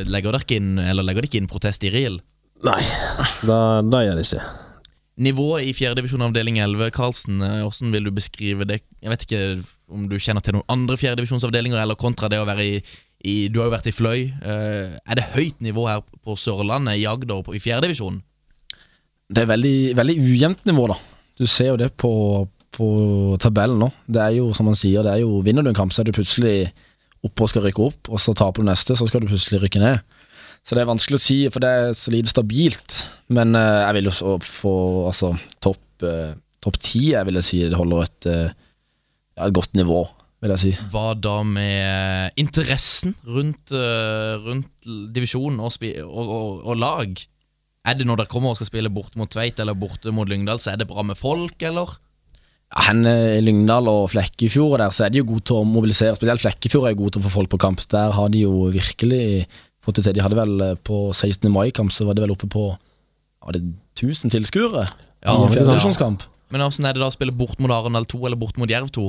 [0.07, 2.17] legger dere ikke inn Eller legger de ikke inn protest i RIL?
[2.63, 2.79] Nei,
[3.47, 4.43] det gjør det ikke.
[5.19, 8.81] Nivået i fjerdedivisjon avdeling 11, Karlsen, eh, hvordan vil du beskrive det?
[9.03, 12.63] Jeg vet ikke om du kjenner til noen andre fjerdedivisjonsavdelinger, eller kontra det å være
[12.63, 12.77] i,
[13.27, 14.31] i Du har jo vært i Fløy.
[14.31, 18.21] Eh, er det høyt nivå her på Sørlandet, i Agder, i fjerdedivisjon?
[19.31, 20.97] Det er veldig, veldig ujevnt nivå, da.
[21.39, 22.87] Du ser jo det på, på
[23.41, 23.91] tabellen nå.
[24.07, 26.09] Det er jo, som man sier, det er jo vinner du en kamp, så er
[26.09, 26.71] du plutselig
[27.21, 29.83] oppe og skal rykke opp, og så taper du neste, så skal du plutselig rykke
[29.83, 30.20] ned.
[30.65, 33.01] Så det er vanskelig å si, for det er så lite stabilt.
[33.33, 34.75] Men eh, jeg vil jo få
[35.09, 38.51] altså topp eh, topp ti, jeg vil si det holder et, eh,
[39.37, 40.03] ja, et godt nivå,
[40.43, 40.73] vil jeg si.
[40.93, 45.73] Hva da med interessen rundt, eh, rundt divisjon og,
[46.05, 47.25] og, og, og lag?
[47.81, 50.61] Er det når dere kommer og skal spille borte mot Tveit eller borte mot Lyngdal,
[50.61, 51.95] så er det bra med folk, eller?
[52.71, 55.67] Ja, hen eh, i Lyngdal og Flekkefjord der, så er de jo gode til å
[55.67, 56.15] mobilisere.
[56.19, 57.81] Spesielt Flekkefjord er gode til å få folk på kamp.
[57.91, 59.47] Der har de jo virkelig
[59.85, 60.13] fått det til.
[60.17, 61.49] De hadde vel eh, på 16.
[61.51, 62.69] mai-kamp, så var det vel oppe på
[63.41, 63.63] var det
[63.97, 64.83] 1000 tilskuere
[65.25, 66.11] Ja, i en men- Ja.
[66.51, 68.89] Men åssen er det da å spille bort mot Arendal 2 eller bort mot Jerv
[68.91, 69.05] 2?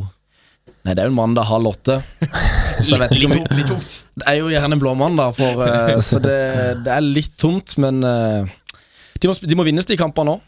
[0.86, 1.96] Nei, det er jo en mandag halv åtte.
[2.86, 3.88] Så jeg vet ikke om Litt, tomt.
[4.14, 8.46] Det er jo gjerne blåmandag, for, eh, så det, det er litt tomt, men eh,
[9.20, 10.38] de, må, de må vinnes de kampene nå.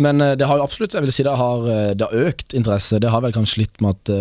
[0.00, 1.64] Men det har jo absolutt jeg vil si det har,
[1.94, 2.98] det har økt interesse.
[3.02, 4.12] Det har vel kanskje litt med at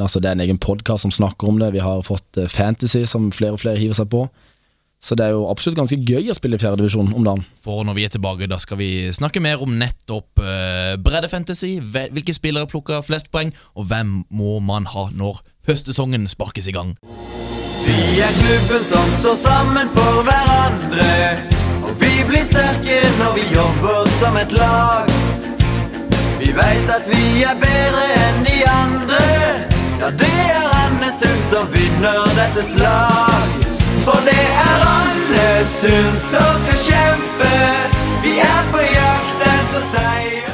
[0.00, 1.74] altså det er en egen podkast som snakker om det.
[1.74, 4.22] Vi har fått Fantasy, som flere og flere hiver seg på.
[5.06, 7.44] Så det er jo absolutt ganske gøy å spille i fjerdedivisjon om dagen.
[7.62, 11.76] For når vi er tilbake, da skal vi snakke mer om nettopp uh, breddefantasy.
[11.78, 16.96] Hvilke spillere plukker flest poeng, og hvem må man ha når høstsesongen sparkes i gang?
[17.86, 21.12] Vi er klubben som står sammen for hverandre.
[21.86, 25.12] Og vi blir sterke når vi jobber som et lag.
[26.40, 29.22] Vi veit at vi er bedre enn de andre.
[30.02, 33.55] Ja, det er Randesund som vinner dette slag.
[34.06, 37.54] For det er Randesund som skal kjempe.
[38.22, 40.52] Vi er på jakt etter seier.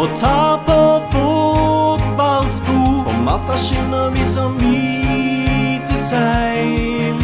[0.00, 0.78] og tar på
[1.12, 2.76] fotballsko.
[3.06, 7.20] På matta skinner vi som hvite seil.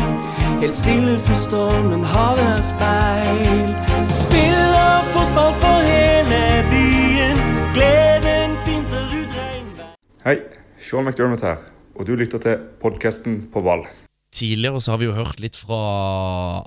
[0.60, 3.70] Helt stille for stormen, havet speil.
[4.12, 7.40] Spiller fotball for hele byen.
[7.74, 9.94] Gleden finter ut regnvær.
[10.26, 10.36] Hei,
[10.78, 11.56] Sean McDermott her,
[11.96, 13.86] og du lytter til podkasten På ball.
[14.38, 15.78] Tidligere så har vi jo hørt litt fra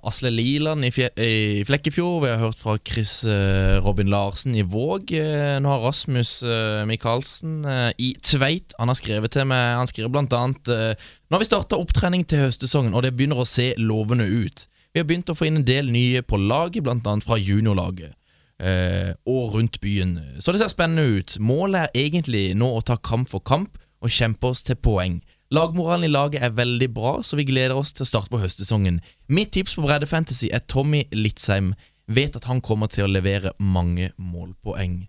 [0.08, 2.26] Asle Liland i, i Flekkefjord.
[2.26, 5.14] Vi har hørt fra Chris eh, Robin Larsen i Våg.
[5.16, 7.62] Eh, nå har Rasmus eh, Michaelsen
[7.96, 11.80] i Tveit Han har skrevet til meg Han skriver blant annet Nå har vi starta
[11.80, 14.66] opptrening til høstsesongen, og det begynner å se lovende ut.
[14.92, 18.18] Vi har begynt å få inn en del nye på laget, blant annet fra juniorlaget.
[19.26, 20.20] og rundt byen.
[20.40, 21.38] Så det ser spennende ut.
[21.40, 25.22] Målet er egentlig nå å ta kamp for kamp og kjempe oss til poeng.
[25.52, 29.02] Lagmoralen i laget er veldig bra, så vi gleder oss til å starte på høstsesongen.
[29.28, 31.74] Mitt tips på bredde fantasy er Tommy Litzheim.
[32.12, 35.02] Vet at han kommer til å levere mange målpoeng.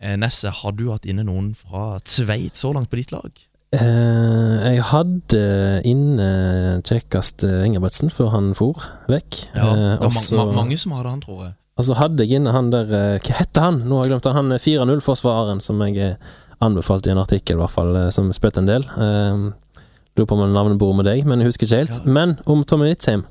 [0.00, 3.32] Eh, Nesse, har du hatt inne noen fra Tveit så langt på ditt lag?
[3.76, 5.40] Eh, jeg hadde
[5.86, 6.28] inne
[6.82, 9.40] kjekkast Engebretsen Ingebrigtsen før han for vekk.
[9.54, 11.54] Ja, Eh, det var Også, ma ma mange som hadde han, tror jeg.
[11.78, 13.78] Og så hadde jeg inne han der eh, Hva heter han?
[13.88, 14.36] Nå har jeg glemt han.
[14.40, 16.16] Han er 4-0-forsvareren som jeg er
[16.64, 18.84] anbefalt i en artikkel, i hvert fall, eh, som spilte en del.
[18.84, 19.50] Eh,
[20.18, 22.00] Lurer på om navnet bor med deg, men jeg husker ikke helt.
[22.04, 23.24] Men om Tommy Nitzheim.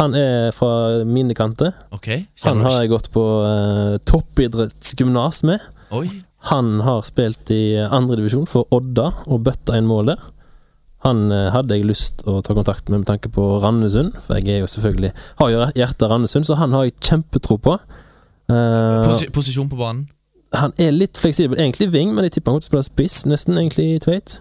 [0.00, 1.70] Han er fra mine kanter.
[1.94, 5.62] Okay, Han har jeg gått på uh, toppidrettsgymnas med.
[5.94, 6.08] Oi.
[6.50, 10.24] Han har spilt i andredivisjon for Odda og bøtta inn mål der.
[11.06, 14.56] Han uh, hadde jeg lyst å ta kontakt med med tanke på Randesund, for jeg
[14.56, 17.78] er jo selvfølgelig har jo hjertet Randesund, så han har jeg kjempetro på.
[18.50, 20.08] Uh, Posi posisjon på banen?
[20.54, 21.58] Han er litt fleksibel.
[21.58, 24.38] Egentlig wing, men jeg tipper han kommer til å spille spiss, nesten, egentlig, i Tveit.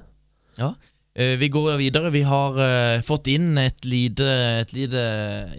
[0.60, 0.74] Ja.
[1.14, 2.14] Eh, vi går videre.
[2.14, 4.30] Vi har eh, fått inn et lite,
[4.64, 5.04] et lite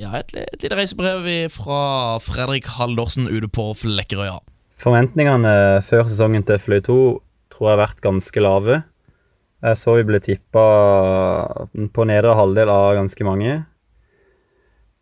[0.01, 1.83] Ja, et, et lite reisebrev fra
[2.23, 4.41] Fredrik Haldorsen ute på Flekkerøya.
[4.83, 6.99] Forventningene før sesongen til Fløy 2
[7.55, 8.81] tror jeg har vært ganske lave.
[9.65, 10.65] Jeg så vi ble tippa
[11.95, 13.63] på nedre halvdel av ganske mange.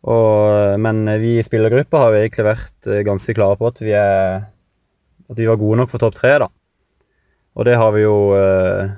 [0.02, 3.92] Og, men vi i spillergruppa har jo egentlig vært eh, ganske klare på at vi,
[3.94, 4.48] er,
[5.30, 6.38] at vi var gode nok for topp tre.
[6.42, 6.48] da.
[7.58, 8.92] Og det har vi jo eh,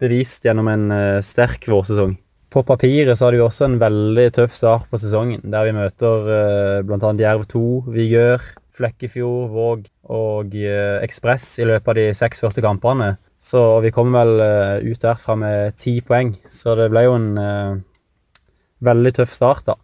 [0.00, 2.16] bevist gjennom en eh, sterk vårsesong.
[2.50, 6.30] På papiret så har vi også en veldig tøff start på sesongen, der vi møter
[6.34, 7.12] eh, bl.a.
[7.20, 13.12] Jerv 2, Vigør, Flekkefjord, Våg og eh, Ekspress i løpet av de seks første kampene.
[13.40, 17.30] Så vi kom vel eh, ut derfra med ti poeng, så det ble jo en
[17.40, 17.78] eh,
[18.84, 19.78] veldig tøff start, da.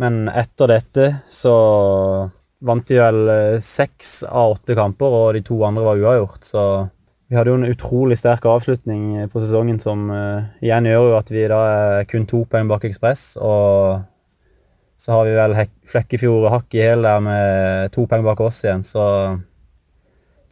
[0.00, 1.56] Men etter dette så
[2.62, 6.46] vant de vel eh, seks av åtte kamper, og de to andre var uavgjort.
[6.46, 6.64] Så
[7.32, 11.18] vi hadde jo en utrolig sterk avslutning eh, på sesongen som uh, igjen gjør jo
[11.18, 13.38] at vi da er kun to poeng bak Ekspress.
[13.40, 14.02] Og
[15.02, 18.62] så har vi vel Flekkefjord Flekkefjord hakk i hæl der med to poeng bak oss
[18.62, 19.06] igjen, så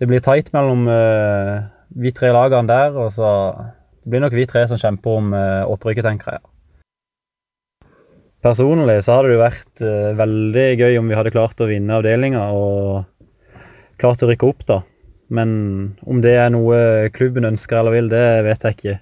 [0.00, 1.60] det blir tight mellom uh,
[2.00, 3.28] vi tre lagene der, og så
[4.00, 6.49] det blir nok vi tre som kjemper om uh, opprykket, tenker jeg.
[8.40, 11.98] Personlig så hadde det jo vært eh, veldig gøy om vi hadde klart å vinne
[11.98, 13.04] avdelinga og
[14.00, 14.80] klart å rykke opp, da.
[15.30, 15.50] Men
[16.08, 18.96] om det er noe klubben ønsker eller vil, det vet jeg ikke.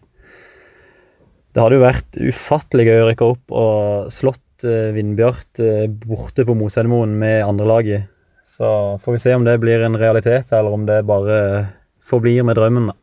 [1.55, 6.45] Det hadde jo vært ufattelig gøy å rykke opp og slått uh, Vindbjart eh, borte
[6.45, 8.11] på Mosedemoen med andrelaget.
[8.45, 8.69] Så
[9.05, 11.39] får vi se om det blir en realitet, eller om det bare
[12.05, 12.91] forblir med drømmen.
[12.91, 12.97] da.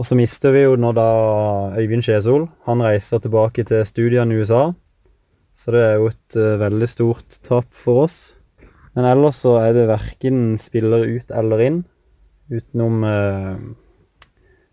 [0.00, 1.08] Og så mister vi jo nå da
[1.76, 2.46] Øyvind Skjesol.
[2.68, 4.70] Han reiser tilbake til studiene i USA.
[5.60, 8.18] Så det er jo et uh, veldig stort tap for oss.
[8.96, 11.82] Men ellers så er det verken spiller ut eller inn,
[12.50, 13.60] utenom uh,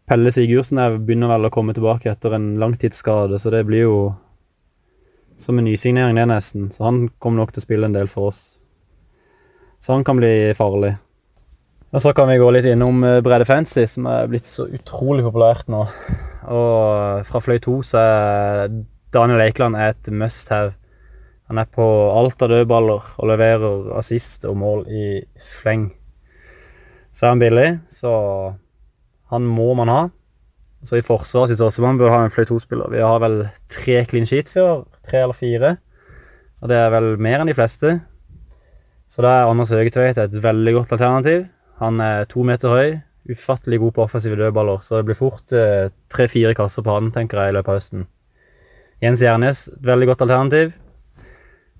[0.07, 3.97] Pelle Sigurdsen er, begynner vel å komme tilbake etter en langtidsskade, så det blir jo
[5.37, 6.71] som en nysignering, det, nesten.
[6.73, 8.41] Så han kommer nok til å spille en del for oss.
[9.83, 10.95] Så han kan bli farlig.
[11.93, 15.23] Og så kan vi gå litt innom eh, Brede Fancy, som er blitt så utrolig
[15.27, 15.85] populært nå.
[16.51, 18.73] Og fra Fløy 2 så er
[19.13, 20.75] Daniel Eikeland er et must have.
[21.47, 25.07] Han er på alt av dødballer og leverer assist og mål i
[25.61, 25.89] fleng.
[27.15, 28.11] Så er han billig, så
[29.31, 30.01] han må man ha.
[30.85, 32.91] Så i forsvaret sitt også man bør ha en Fløy to-spiller.
[32.93, 33.39] Vi har vel
[33.71, 34.83] tre clean sheets i år.
[35.07, 35.77] Tre eller fire.
[36.61, 37.97] Og det er vel mer enn de fleste.
[39.07, 41.45] Så da er Anders Høgetveit et veldig godt alternativ.
[41.79, 45.89] Han er to meter høy, ufattelig god på offensive dødballer, så det blir fort eh,
[46.11, 48.07] tre-fire kasser på han, tenker jeg, i løpet av høsten.
[49.03, 50.73] Jens Gjernes, veldig godt alternativ.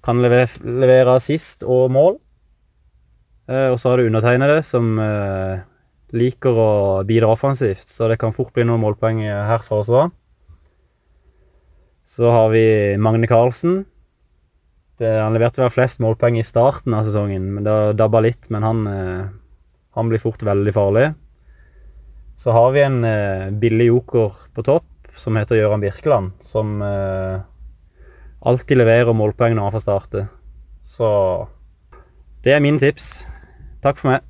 [0.06, 2.20] Kan levere, levere assist og mål.
[3.50, 5.66] Eh, og så har du undertegnede, som eh,
[6.14, 6.70] liker å
[7.08, 10.08] bidra offensivt, så det kan fort bli noen målpoeng herfra også.
[12.08, 12.64] Så har vi
[13.02, 13.82] Magne Karlsen.
[14.98, 18.48] Det, han leverte vel flest målpoeng i starten av sesongen, men det dabba litt.
[18.54, 19.26] Men han, eh,
[19.98, 21.08] han blir fort veldig farlig.
[22.38, 27.40] Så har vi en eh, billig joker på topp som heter Gøran Birkeland, som eh,
[28.48, 30.26] alltid leverer målpoeng når han får starte.
[30.86, 31.10] Så
[32.46, 33.26] det er mine tips.
[33.84, 34.26] Takk for meg.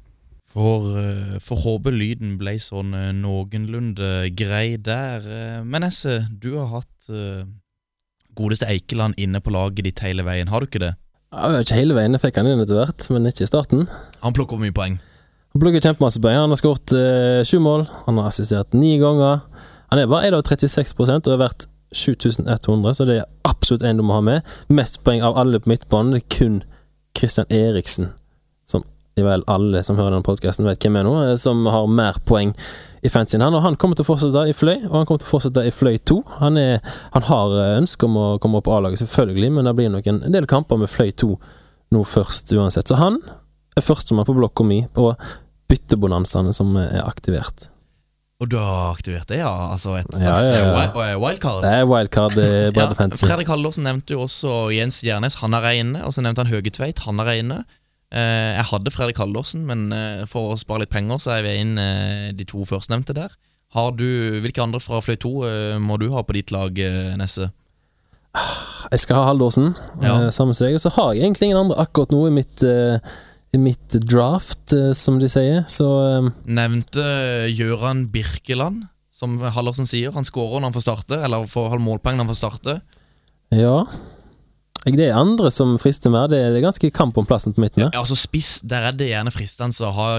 [0.48, 5.28] For, eh, for håpe lyden ble sånn eh, noenlunde grei der.
[5.28, 6.94] Eh, Men Esse, du har hatt
[8.38, 10.94] godeste Eikeland inne på laget ditt hele veien, har du ikke det?
[11.34, 13.88] Ja, ikke hele veien, jeg fikk han inn etter hvert, men ikke i starten.
[14.24, 14.98] Han plukker mye poeng.
[15.56, 16.38] Han plukker kjempemasse poeng.
[16.44, 19.42] Han har skåret eh, sju mål, han har assistert ni ganger.
[19.92, 24.18] Han er bare 36% og har vært 7100, så det er absolutt en du må
[24.18, 24.56] ha med.
[24.68, 26.16] Mest poeng av alle på midtbanen.
[26.16, 26.58] Det er kun
[27.18, 28.12] Christian Eriksen,
[28.68, 28.84] som
[29.18, 32.52] vel alle som hører denne podkasten, vet hvem er nå, eh, som har mer poeng
[33.02, 33.56] i fansen han.
[33.56, 35.74] Og han kommer til å fortsette i Fløy, og han kommer til å fortsette i
[35.74, 36.20] Fløy 2.
[36.44, 36.84] Han, er,
[37.16, 40.22] han har eh, ønske om å komme opp A-laget, selvfølgelig, men det blir nok en
[40.28, 41.32] del kamper med Fløy 2
[41.96, 42.92] nå først, uansett.
[42.92, 43.22] Så han
[43.78, 45.10] er førstemann på blokka mi på
[45.72, 47.70] byttebonanzaene som er aktivert.
[48.40, 49.50] Og du har aktivert det, ja?
[49.74, 50.66] Altså et Ja, ja, ja.
[50.68, 51.64] eh, wi- eh, wildcard?
[51.66, 53.26] Det er wildcard, i Bredde Brede Fancy.
[53.26, 56.04] Fredrik Hallorsen nevnte jo også Jens Gjernes, han er reine.
[56.06, 57.58] Og så nevnte han Høge Tveit, han er reine.
[58.14, 61.56] Eh, jeg hadde Fredrik Hallorsen, men eh, for å spare litt penger, så er vi
[61.64, 63.34] inn eh, de to førstnevnte der.
[63.74, 64.06] Har du,
[64.46, 67.50] Hvilke andre fra Fløy 2 eh, må du ha på ditt lag, eh, Nesse?
[68.92, 69.74] Jeg skal ha Hallorsen,
[70.04, 70.14] Ja.
[70.28, 70.78] eh, sammen med deg.
[70.78, 73.00] Og så har jeg egentlig ingen andre akkurat nå i mitt, eh,
[73.58, 75.64] i mitt draft, eh, som de sier.
[75.68, 77.08] Så eh, Nevnte
[77.58, 80.14] Gøran Birkeland, som Hallersen sier.
[80.16, 82.78] Han skårer når han får starte, eller får målpoeng når han får starte.
[83.52, 83.82] ja.
[84.88, 86.30] Det er andre som frister mer.
[86.32, 87.90] Det er, ganske kamp om plassen på midten.
[87.92, 90.10] Ja, altså Spiss, der er det gjerne fristende å ha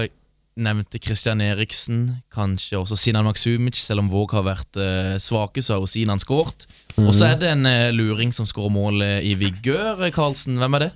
[0.59, 3.79] Nevnte Christian Eriksen, kanskje også Sinan Maksumic.
[3.81, 6.67] Selv om Våg har vært eh, svake, så har jo Sinan skåret.
[6.99, 7.31] Og så Mhm.
[7.31, 10.03] er det en eh, luring som skårer mål eh, i vigør.
[10.05, 10.91] eh, Karlsen, hvem er det?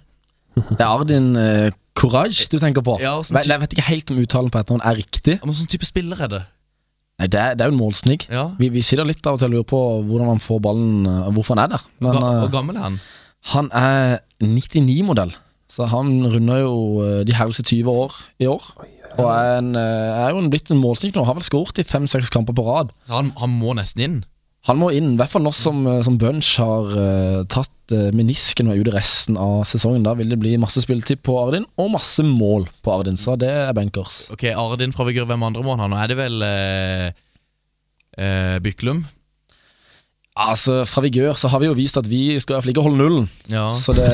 [0.55, 2.97] Det er Ardin uh, Courage du tenker på.
[3.01, 5.37] Ja, sånn Vel, jeg vet ikke helt om uttalen på etternavn er riktig.
[5.43, 6.41] Men sånn type spiller er det?
[7.21, 8.23] Nei, det er, det er jo en målsnig.
[8.33, 8.47] Ja.
[8.57, 11.29] Vi, vi sitter litt av og til og lurer på hvordan han får ballen, uh,
[11.35, 11.87] hvorfor han er der.
[11.99, 12.99] Men, Ga, uh, hvor gammel er han?
[13.53, 15.33] Han er 99-modell,
[15.69, 18.69] så han runder jo uh, de herrelse 20 år i år.
[19.13, 21.25] Og er, en, er jo en, blitt en målsnik nå.
[21.27, 22.95] Har vel skåret i fem-seks kamper på rad.
[23.05, 24.21] Så han, han må nesten inn?
[24.69, 28.13] Han må inn, i hvert fall nå som, uh, som Bunch har uh, tatt uh,
[28.15, 30.05] menisken og er ute resten av sesongen.
[30.05, 33.51] Da vil det bli masse spilletid på Ardin, og masse mål på Ardin, så det
[33.51, 34.23] er bankers.
[34.31, 35.89] Ok, Ardin fra vigør, hvem andre må han ha?
[35.91, 37.09] Nå er det vel uh,
[38.17, 39.03] eh, Byklum?
[40.33, 42.85] Altså, Fra vigør så har vi jo vist at vi skal i hvert fall ikke
[42.87, 43.27] holde nullen.
[43.51, 43.67] Ja.
[43.69, 44.07] Så det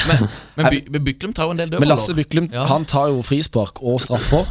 [0.58, 1.88] men, men, By, men Byklum tar jo en del Men.
[1.88, 2.66] Lasse Byklum Ja.
[2.68, 4.44] han tar jo frispark og straffer,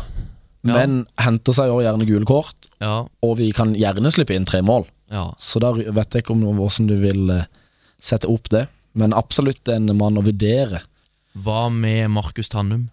[0.63, 0.73] Ja.
[0.79, 2.71] men henter seg jo gjerne gule kort.
[2.81, 3.03] Ja.
[3.21, 4.87] Og vi kan gjerne slippe inn tre mål.
[5.13, 5.27] Ja.
[5.37, 7.45] Så da vet jeg ikke om hvordan du vil eh,
[8.03, 8.65] sette opp det.
[8.97, 10.83] Men absolutt en mann å vurdere.
[11.33, 12.89] Hva med Markus Tannum?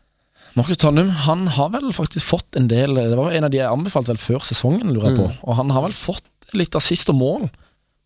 [0.56, 3.70] Markus Tannum han har vel faktisk fått en del Det var en av de jeg
[3.70, 5.28] anbefalte vel før sesongen, lurer jeg på.
[5.30, 5.40] Mm.
[5.46, 7.48] Og han har vel fått litt assist og mål.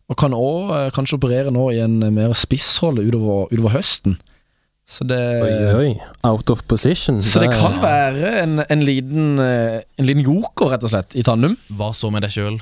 [0.05, 4.19] Og kan òg kanskje operere nå i en mer spissrolle utover, utover høsten.
[4.85, 5.91] Så det Oi, oi.
[6.29, 7.23] Out of position.
[7.25, 11.25] Så det kan være en, en, liten, eh, en liten joker, rett og slett, i
[11.25, 11.57] Tannum.
[11.73, 12.59] Hva så med deg sjøl?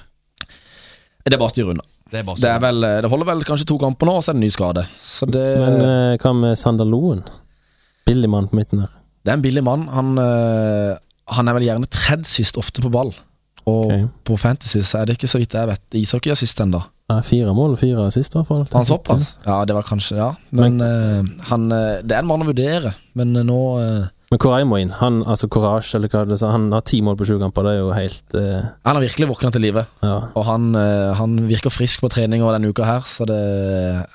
[1.24, 1.86] Det er bare å styre unna.
[2.14, 4.42] Det er Det, vel, det holder vel kanskje to kamper nå, og så er det
[4.42, 4.84] en ny skade.
[5.02, 7.24] Så det, Men uh, hva med Sander Loen?
[8.06, 8.92] Billig mann på midten der.
[9.24, 9.88] det er en billig mann.
[9.90, 11.00] Han, uh,
[11.34, 13.14] han er vel gjerne tredd sist ofte på ball.
[13.64, 14.08] Og okay.
[14.28, 16.84] på Fantasy så er det ikke så vidt jeg vet ishockeyassist ennå.
[17.12, 18.66] Ja, fire mål og fire sist, i hvert fall.
[18.74, 19.36] Han såpass?
[19.46, 20.30] Ja, det var kanskje Ja.
[20.56, 23.60] Men eh, han eh, Det er en mann å vurdere, men nå
[24.34, 24.90] Men Koray må inn.
[24.98, 27.68] Han, altså Courage, eller hva det sa, han har ti mål på sju kamper.
[27.68, 29.84] Det er jo helt eh, Han har virkelig våkna til live.
[30.02, 30.16] Ja.
[30.34, 33.38] Og han, eh, han virker frisk på trening over denne uka her, så det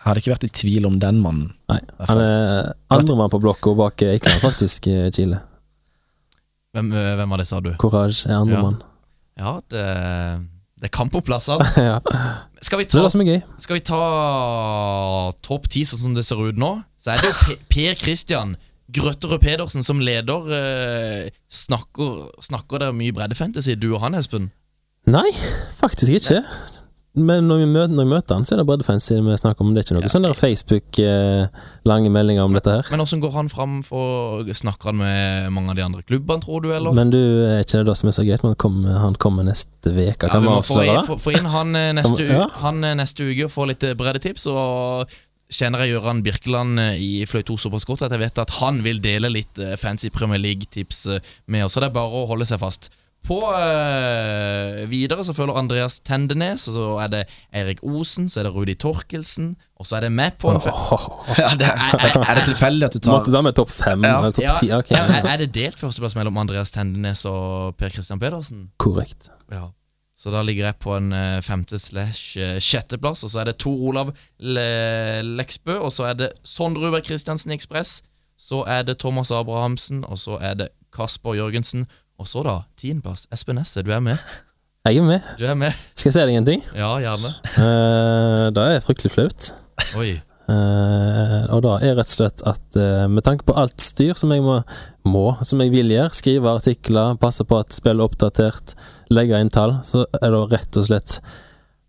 [0.03, 1.53] hadde ikke vært i tvil om den mannen.
[1.71, 1.79] Nei.
[2.11, 5.39] Han er andremann på blokka bak Eikland, faktisk, eh, Chile.
[6.75, 7.71] Hvem, eh, hvem var det, sa du?
[7.79, 8.83] Courage er andremann.
[9.39, 9.87] Ja, det,
[10.83, 11.63] det er kamp om plassene.
[11.93, 12.01] Ja.
[12.59, 14.05] Skal vi er ta, det er skal vi ta
[15.47, 16.81] topp ti sånn som det ser ut nå?
[16.99, 18.57] Så er det jo Pe- Per Christian
[18.95, 20.49] Grøtterød Pedersen som leder.
[20.59, 24.51] eh, snakker, snakker det mye breddefantasy, du og han, Espen?
[25.09, 25.29] Nei,
[25.77, 26.43] faktisk ikke.
[27.19, 29.73] Men når vi møter, når vi møter han, så er det breddefantasy vi snakker om.
[29.75, 32.91] Det er ikke noe sånn der Facebook-lange meldinger om dette her.
[32.93, 33.79] Men åssen går han fram?
[33.87, 36.71] For, snakker han med mange av de andre klubbene, tror du?
[36.77, 36.95] eller?
[36.97, 38.45] Men du, er ikke det da som er så greit?
[38.45, 40.29] Men han kommer, han kommer neste uke.
[40.29, 41.19] Kan ja, vi avsløre det?
[41.25, 42.51] få, inn han eh, neste, uke, ja.
[42.63, 44.47] han eh, neste uke og få litt eh, breddetips.
[44.53, 45.19] Og
[45.53, 48.83] kjenner jeg Gøran Birkeland eh, i Fløy 2 såpass godt at jeg vet at han
[48.85, 51.77] vil dele litt eh, fancy Premier League-tips eh, med oss.
[51.77, 52.91] Så det er bare å holde seg fast.
[53.29, 58.53] På øh, Videre så følger Andreas Tendenes, så er det Eirik Osen, så er det
[58.55, 60.61] Rudi Torkelsen, og så er det meg på en
[61.43, 64.19] Ja, det er, er det tilfeldig at du tar Måtte da med topp fem Ja.
[64.21, 64.71] eller topp ti?
[64.71, 68.69] Ja, er, er det delt førsteplass mellom Andreas Tendenes og Per Christian Pedersen?
[68.81, 69.31] Korrekt.
[69.53, 69.67] Ja.
[70.19, 73.61] Så da ligger jeg på en eh, femte slash eh, sjetteplass, og så er det
[73.63, 74.11] Tor Olav
[74.43, 78.01] Le Leksbø, og så er det Sondre Ruberg Christiansen Ekspress,
[78.39, 81.87] så er det Thomas Abrahamsen, og så er det Kasper Jørgensen,
[82.19, 84.19] og så da, tiendeplass, Espen Nesse, du er med?
[84.89, 85.21] Jeg er med.
[85.39, 85.79] Du er med?
[85.95, 86.63] Skal jeg si deg en ting?
[86.75, 87.35] Ja, gjerne.
[87.55, 89.51] Uh, det er fryktelig flaut.
[90.01, 90.17] Oi.
[90.49, 94.33] Uh, og da er rett og slett at uh, med tanke på alt styr som
[94.33, 94.63] jeg må,
[95.05, 98.73] må som jeg vil gjøre, skrive artikler, passe på at spillet er oppdatert,
[99.15, 101.19] legge inn tall, så er det rett og slett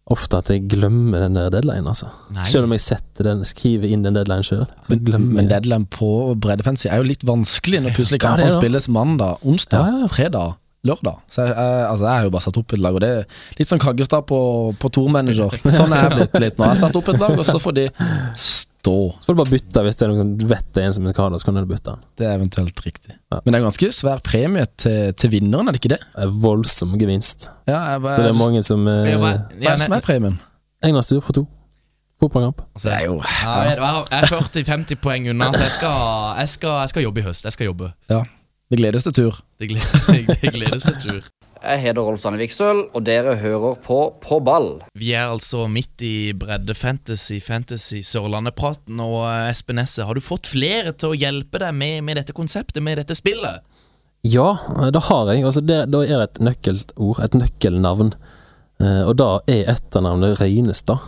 [0.10, 2.08] ofte at jeg glemmer den der deadline, altså.
[2.34, 2.42] Nei.
[2.50, 6.08] Selv om jeg setter den, skriver inn den deadline sjøl, Men, Men deadline på
[6.42, 8.58] breddefancy er jo litt vanskelig når plutselig Ja, kampene det.
[8.58, 10.56] spilles mandag, onsdag, fredag,
[10.88, 11.20] lørdag.
[11.30, 13.38] Så jeg, jeg, altså jeg har jo bare satt opp et lag, og det er
[13.60, 14.40] litt sånn Kaggestad på,
[14.82, 15.54] på Tour-manager.
[15.78, 16.66] Sånn er jeg blitt litt nå.
[16.72, 17.86] Jeg har satt opp et lag, og så får de
[18.80, 19.16] stå.
[19.20, 21.08] Så får du bare bytte hvis det er noen du vet det er en som
[21.12, 22.04] skal ha det, så kan du bytte den.
[22.20, 23.16] Det er eventuelt riktig.
[23.34, 26.02] Men det er ganske svær premie til, til vinneren, er det ikke det?
[26.16, 27.50] Det er voldsom gevinst.
[27.70, 30.40] Ja, jeg bare, Så det er mange som eh, Hva er det som er premien?
[30.86, 31.46] Egnerstur for to.
[32.20, 32.62] Fotballkamp.
[32.76, 33.78] Altså, jeg, jo jeg
[34.12, 36.00] jeg er 40-50 poeng unna, så jeg skal,
[36.40, 37.48] jeg, skal, jeg skal jobbe i høst.
[37.48, 37.92] Jeg skal jobbe.
[38.12, 38.24] Ja.
[38.70, 39.40] Det gledes til tur.
[39.60, 40.08] Det gledes,
[40.44, 41.22] det gledes til tur.
[41.60, 44.70] Jeg heter Rolf Stanne Viksøl, og dere hører på På ball.
[44.96, 49.00] Vi er altså midt i bredde fantasy, fantasy Sørlandet-praten.
[49.04, 52.36] Og eh, Espen Nesse, har du fått flere til å hjelpe deg med, med dette
[52.38, 53.60] konseptet, med dette spillet?
[54.24, 54.54] Ja,
[54.92, 55.44] det har jeg.
[55.48, 58.14] Altså det, da er det et nøkkelord, et nøkkelnavn.
[58.80, 61.04] Eh, og da er etternavnet Røynestad.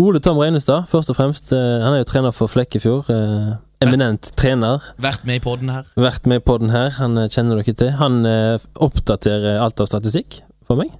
[0.00, 1.52] Ole Tom Røynestad, først og fremst.
[1.52, 3.08] eh, han er jo trener for Flekkefjord.
[3.12, 4.82] eh, eminent trener.
[5.00, 5.86] Vært med i podden her.
[5.98, 7.92] Vært med på den her, han eh, kjenner dere til.
[8.00, 10.92] Han eh, oppdaterer alt av statistikk for meg.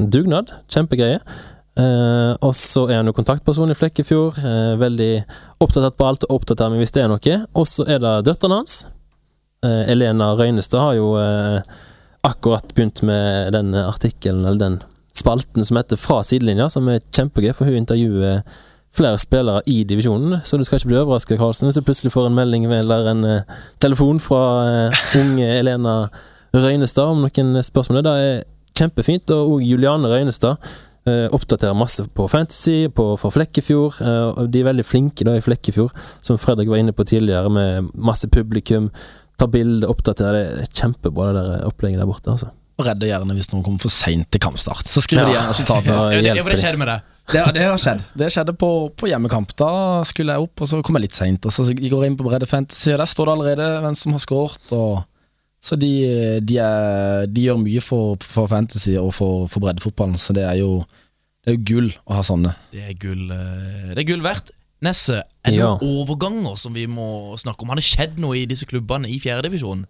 [0.00, 0.52] Dugnad.
[0.72, 1.20] Kjempegreie.
[1.80, 4.40] Uh, og så er han jo kontaktperson i Flekkefjord.
[4.42, 5.12] Uh, veldig
[5.62, 7.36] oppdatert på alt og oppdaterer meg hvis det er noe.
[7.56, 8.80] Og så er det døtrene hans.
[9.64, 11.12] Uh, Elena Røynestad har jo
[12.26, 14.80] akkurat begynt med den artikkelen, eller den
[15.16, 18.42] spalten som heter Fra sidelinja, som er kjempegøy, for hun intervjuer
[18.94, 22.26] flere spillere i divisjonen, så du skal ikke bli overrasket, Karlsen, hvis du plutselig får
[22.26, 24.42] en melding eller en uh, telefon fra
[24.90, 25.94] uh, unge Elena
[26.54, 28.02] Røynestad om noen spørsmål.
[28.02, 28.42] Det er
[28.80, 30.58] kjempefint, og Juliane Røynestad
[31.06, 35.44] uh, oppdaterer masse på Fantasy, på, for Flekkefjord, og de er veldig flinke da i
[35.44, 38.90] Flekkefjord, som Fredrik var inne på tidligere, med masse publikum,
[39.40, 40.50] Ta bilder, oppdaterer.
[40.58, 42.50] Det er kjempebra, det der opplegget der borte, altså.
[42.76, 44.84] Og redder gjerne hvis noen kommer for seint til kampstart.
[44.88, 45.38] Så skriver de Ja.
[45.38, 45.88] gjerne resultatet.
[45.88, 47.09] Ja, det, det, hjelper det skjer med deg.
[47.30, 48.00] Det, det har skjedd.
[48.18, 49.52] Det skjedde på, på hjemmekamp.
[49.60, 51.46] Da skulle jeg opp, og så kom jeg litt seint.
[51.52, 54.24] Så går jeg inn på Bredde Fantasy, og der står det allerede hvem som har
[54.24, 54.64] skåret.
[55.60, 55.90] Så de,
[56.40, 60.56] de, er, de gjør mye for, for Fantasy og for, for breddefotballen, så det er
[60.62, 60.80] jo
[61.44, 62.50] det er jo gull å ha sånne.
[62.72, 64.50] Det er gull, eh, det er gull verdt.
[64.84, 65.70] Nesse, er det Ja.
[65.76, 67.68] noen overganger som vi må snakke om?
[67.72, 69.84] Har det skjedd noe i disse klubbene i fjerdedivisjon?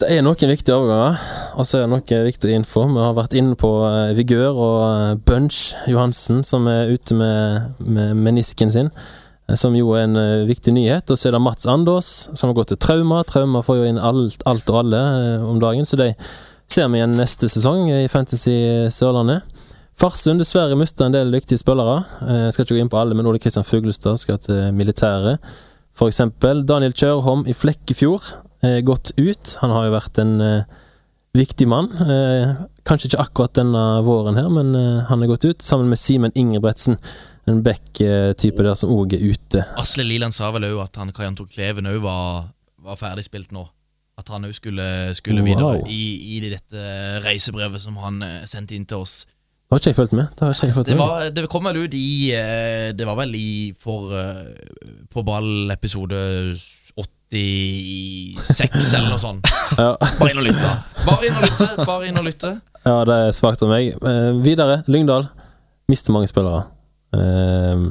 [0.00, 1.18] Det er noen viktige overganger,
[1.60, 2.86] og så er det noe viktig info.
[2.88, 7.74] Vi har vært inne på eh, Vigør og eh, Bunch Johansen, som er ute med,
[7.84, 8.88] med menisken sin.
[9.44, 10.16] eh, Som jo er en
[10.48, 11.12] viktig nyhet.
[11.12, 13.20] Og så er det Mats Andås, som har gått til Trauma.
[13.28, 15.04] Trauma får jo inn alt, alt og alle
[15.44, 16.14] om dagen, så de
[16.64, 18.56] ser vi igjen neste sesong i Fantasy
[18.88, 19.44] Sørlandet.
[20.00, 22.06] Farsund dessverre mista en del dyktige spillere.
[22.24, 25.44] Jeg skal ikke gå inn på alle, men Ole Kristian Fuglestad skal til militæret.
[26.00, 29.56] Eksempel Daniel Kjørholm i Flekkefjord eh, gått ut.
[29.62, 30.78] Han har jo vært en eh,
[31.36, 31.90] viktig mann.
[32.04, 32.52] Eh,
[32.88, 34.74] kanskje ikke akkurat denne våren her, men
[35.08, 35.62] han er gått ut.
[35.62, 36.98] Sammen med Simen Ingebretsen,
[37.50, 39.64] en back-type der som òg er ute.
[39.80, 42.48] Asle Liland sa vel òg at han Kajanto Kleven òg var,
[42.82, 43.66] var ferdigspilt nå.
[44.20, 44.86] At han òg skulle,
[45.16, 45.86] skulle videre Wow.
[45.88, 49.22] i, i dette reisebrevet som han sendte inn til oss.
[49.70, 50.34] Det har ikke jeg fulgt med.
[50.34, 52.32] Det jeg fulgt Det, var, det kom vel ut i
[52.98, 54.10] Det var vel i for
[55.14, 56.18] På ball episode
[57.30, 59.46] 86 eller noe sånt.
[59.78, 59.92] Ja.
[60.18, 60.70] Bare inn og lytte.
[61.06, 61.68] Bare inn og lytte.
[61.86, 62.50] Bare inn og lytte.
[62.82, 63.92] Ja, det er svakt av meg.
[64.02, 65.28] Eh, videre, Lyngdal.
[65.90, 66.64] Mister mange spillere.
[67.14, 67.84] Eh,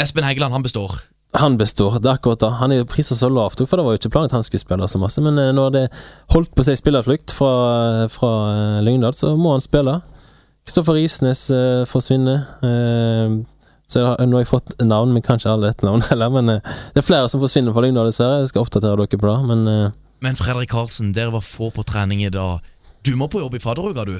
[0.00, 0.96] Espen Hegeland, han består.
[1.36, 2.50] han består, det er akkurat det.
[2.60, 4.62] Han er jo prisa så lavt, for det var jo ikke planen at han skulle
[4.62, 5.20] spille så masse.
[5.24, 5.84] Men eh, når det
[6.32, 7.52] holdt på si spillerflukt fra,
[8.12, 9.98] fra eh, Lyngdal, så må han spille.
[10.64, 12.46] Kristoffer Isnes eh, forsvinner.
[12.64, 13.34] Eh,
[13.94, 16.34] så jeg har, nå har jeg fått navn, men kanskje alle et navn heller.
[16.34, 18.42] Men eh, det er flere som forsvinner fra nå, dessverre.
[18.42, 19.38] Jeg skal oppdatere dere på det.
[19.50, 22.64] Men eh, Men Fredrik Karlsen, dere var få på trening i dag.
[23.04, 24.16] Du må på jobb i fadderuka, du.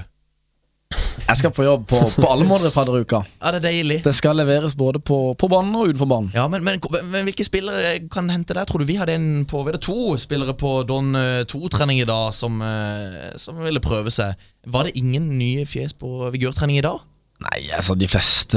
[1.24, 3.22] Jeg skal på jobb på, på alle måter i fadderuka.
[3.40, 3.96] Ja, det er deilig.
[4.04, 6.28] Det skal leveres både på, på banen og utenfor banen.
[6.36, 6.78] Ja, men, men,
[7.10, 8.68] men hvilke spillere kan hente der?
[8.68, 11.16] Tror du vi hadde en på Vi hadde to spillere på Don
[11.50, 14.36] 2-trening i dag som, eh, som ville prøve seg.
[14.70, 17.02] Var det ingen nye fjes på vigørtrening i dag?
[17.44, 18.56] Nei, altså, de fleste,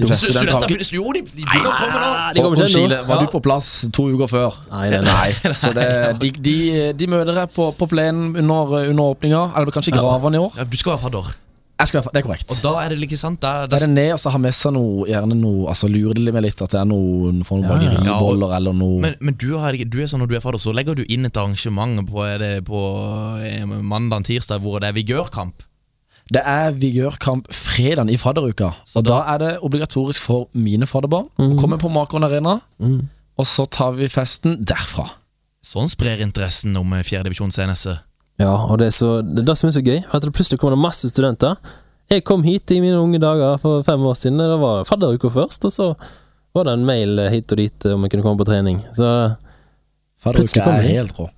[0.00, 2.10] de fleste den Jo, de, de begynner å komme nå.
[2.32, 2.88] de kommer På ikke ennå.
[2.88, 4.58] Chile, Var du på plass to uker før?
[4.72, 5.54] Nei, nei, nei.
[5.60, 5.86] Så det,
[6.22, 6.56] de, de,
[6.96, 9.42] de møter deg på, på plenen under, under åpninga.
[9.54, 10.56] Eller kanskje i Gravan i år.
[10.62, 11.32] Ja, du skal være fadder.
[11.74, 12.50] Jeg skal, det er korrekt.
[12.54, 14.54] Og da er det ikke sant Da, Da er det ned og så ha med
[14.54, 17.82] seg noe Gjerne noe Altså lurer det med litt at det er noen For noen
[18.06, 18.20] Ja, ja.
[18.60, 20.94] eller noe Men, men du, har, du er sånn når du er fadder, så legger
[20.94, 22.78] du inn et arrangement på, er det på
[23.42, 25.66] eh, mandag tirsdag hvor det er vigørkamp.
[26.32, 28.70] Det er vigørkamp fredagen i fadderuka.
[28.88, 32.58] Så da er det obligatorisk for mine fadderbarn å komme på Makron Arena.
[32.80, 33.10] Mm.
[33.36, 35.10] Og så tar vi festen derfra.
[35.64, 37.86] Sånn sprer interessen om eh, fjerdedivisjon CNS.
[38.40, 40.00] Ja, og det er, så, det er det som er så gøy.
[40.12, 41.56] At det plutselig kommer det masse studenter.
[42.12, 44.40] Jeg kom hit i mine unge dager for fem år siden.
[44.40, 45.92] Det var fadderuka først, og så
[46.54, 48.80] var det en mail hit og dit om jeg kunne komme på trening.
[48.96, 49.06] Så
[50.24, 51.28] Fadderuka Plutselig kommer er helt rå.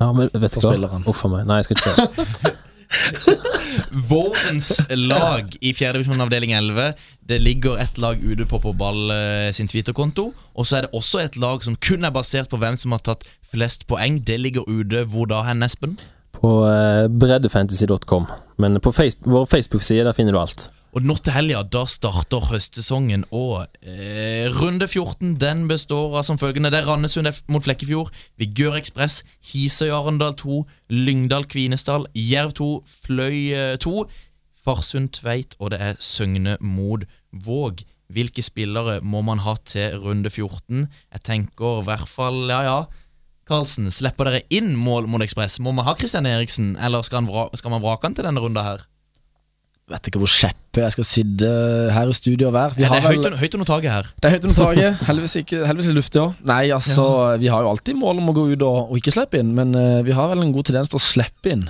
[0.00, 1.00] ja, men vet du hva?
[1.10, 1.48] Uff a meg.
[1.48, 2.52] Nei, jeg skal ikke si det.
[4.10, 6.92] Vårens lag i fjerdedivisjon avdeling 11.
[7.28, 10.32] Det ligger et lag ute på På ball eh, sin Twitter-konto.
[10.54, 13.04] Og så er det også et lag som kun er basert på hvem som har
[13.06, 14.20] tatt flest poeng.
[14.26, 15.96] Det ligger ute hvor da, hen, Espen?
[16.36, 18.28] På eh, breddefantasy.com.
[18.58, 20.70] Men på face vår Facebook-side der finner du alt.
[20.92, 26.36] Og nå til helga, da starter høstsesongen, og eh, runde 14 den består av som
[26.36, 26.68] følgende.
[26.68, 29.22] Det er Randesund mot Flekkefjord, Vigør Ekspress,
[29.54, 30.58] Hisøy Arendal 2,
[30.92, 32.68] Lyngdal Kvinesdal, Jerv 2,
[33.06, 34.04] Fløy eh, 2,
[34.68, 37.86] Farsund Tveit, og det er Søgne mot Våg.
[38.12, 40.90] Hvilke spillere må man ha til runde 14?
[40.92, 42.78] Jeg tenker i hvert fall, ja ja.
[43.48, 45.56] Karlsen, slipper dere inn mål mot Ekspress?
[45.64, 48.68] Må man ha Christian Eriksen, eller skal, vra skal man vrake han til denne runda
[48.68, 48.90] her?
[49.90, 51.48] Vet ikke hvor kjeppe jeg skal sitte
[51.92, 52.76] her i studio og være.
[52.76, 54.06] Vi Ja, det er vel- høyt, under- høyt under taket her.
[54.22, 55.00] Det er høyt under taket.
[55.08, 56.34] Heldigvis ikke heldigvis luftig òg.
[56.48, 57.06] Nei, altså,
[57.42, 59.74] vi har jo alltid mål om å gå ut og, og ikke slippe inn, men
[59.74, 61.66] uh, vi har vel en god tendens til å slippe inn.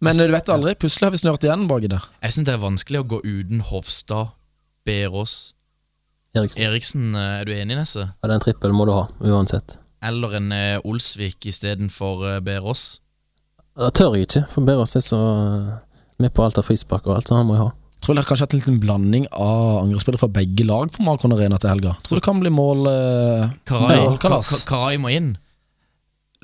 [0.00, 2.04] Men synes, du vet aldri, plutselig har vi snørt igjen baki der.
[2.22, 4.30] Jeg syns det er vanskelig å gå uten Hovstad,
[4.86, 5.54] Berås
[6.36, 6.62] Eriksen.
[6.62, 7.14] Eriksen.
[7.16, 8.04] er du enig, Nesse?
[8.22, 9.78] Ja, den trippel må du ha, uansett.
[10.04, 13.00] Eller en uh, Olsvik istedenfor uh, Berås?
[13.78, 15.66] Det tør jeg ikke, for Berås er så eh,
[16.18, 17.72] med på alt av frispark og alt, så han må jo ha.
[18.02, 21.32] Tror det er kanskje hatt en liten blanding av angrepsspillere fra begge lag på Makron
[21.34, 21.96] Arena til helga.
[22.06, 24.52] Tror det kan bli mål eh, Karai, målkalas.
[24.52, 25.32] Ka- Karai må inn.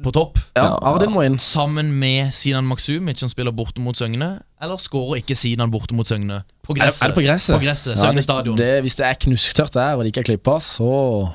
[0.02, 0.40] På topp.
[0.58, 1.36] Ja, Ardin må inn.
[1.38, 4.32] Sammen med Sinan Maksumic, som spiller borte mot Søgne.
[4.60, 6.40] Eller skårer ikke Sinan borte mot Søgne?
[6.66, 7.04] På gresset.
[7.06, 7.54] er det på gresset?
[7.54, 8.56] På gresset, Ja, Søgne det- stadion.
[8.58, 11.30] Det, hvis det er knusktørt der, og det ikke er klippa, så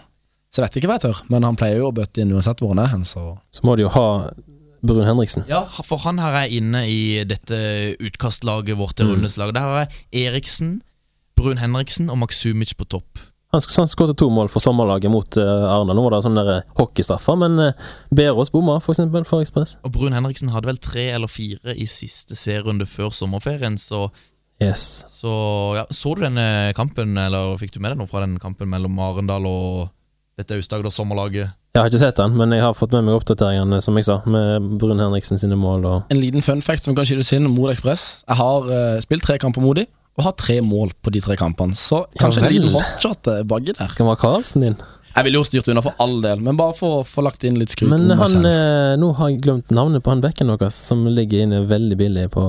[0.52, 1.22] Så vet jeg ikke hva jeg tør.
[1.30, 3.76] Men han pleier jo å bøtte inn uansett hvor han er hen, så Så må
[3.78, 4.06] de jo ha
[4.84, 5.44] Brun Henriksen.
[5.50, 9.16] Ja, for han her er inne i dette utkastlaget vårt til Mm.
[9.16, 9.54] rundes lag.
[9.54, 10.82] Der har jeg Eriksen,
[11.38, 13.20] Brun Henriksen og Maksumic på topp.
[13.52, 15.96] Han sk- han skåret to mål for sommerlaget mot uh, Arendal.
[15.98, 17.72] Nå var det sånne der hockeystraffer, men uh,
[18.14, 19.78] Berås bomma, for eksempel, for Ekspress.
[19.84, 24.10] Og Brun Henriksen hadde vel tre eller fire i siste serierunde før sommerferien, så
[24.62, 25.06] Yes.
[25.10, 25.32] Så
[25.78, 29.00] ja, Så du denne kampen, eller fikk du med deg noe fra den kampen mellom
[29.00, 29.90] Arendal og
[30.40, 31.54] dette Aust-Agder sommerlaget?
[31.76, 34.20] Jeg har ikke sett den, men jeg har fått med meg oppdateringene, som jeg sa,
[34.30, 37.70] med Brun Henriksen sine mål og En liten fun fact som kan skytes inn mot
[37.72, 38.24] Ekspress.
[38.26, 41.38] Jeg har uh, spilt tre kamper mot dem, og har tre mål på de tre
[41.40, 41.78] kampene.
[41.80, 43.92] Så kanskje Ja en liten hotshot eh, baki der.
[43.94, 44.80] Skal vi ha Karlsen din?
[45.10, 47.58] Jeg ville jo styrt unna for all del, men bare for å få lagt inn
[47.60, 47.90] litt skryt.
[47.92, 51.64] Men han, eh, nå har jeg glemt navnet på han bekken deres, som ligger inne
[51.68, 52.46] veldig billig på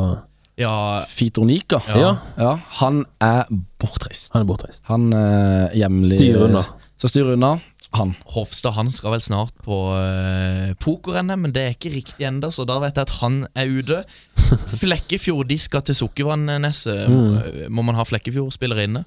[0.61, 1.81] Ja, Fitonika.
[1.89, 2.17] Ja.
[2.37, 3.47] Ja, han er
[3.81, 4.29] bortreist.
[4.35, 4.85] Han er bortreist.
[4.93, 6.67] Han er hjemlig Styr unna.
[7.01, 7.55] Så styr unna.
[7.97, 8.13] Han.
[8.35, 12.67] Hofstad han skal vel snart på uh, poker-NM, men det er ikke riktig ennå, så
[12.69, 14.03] da vet jeg at han er ute.
[14.83, 17.11] Flekkefjord de skal til Sukkervann-Nesset.
[17.11, 17.73] Mm.
[17.75, 19.05] Må man ha Flekkefjord-spillere inne?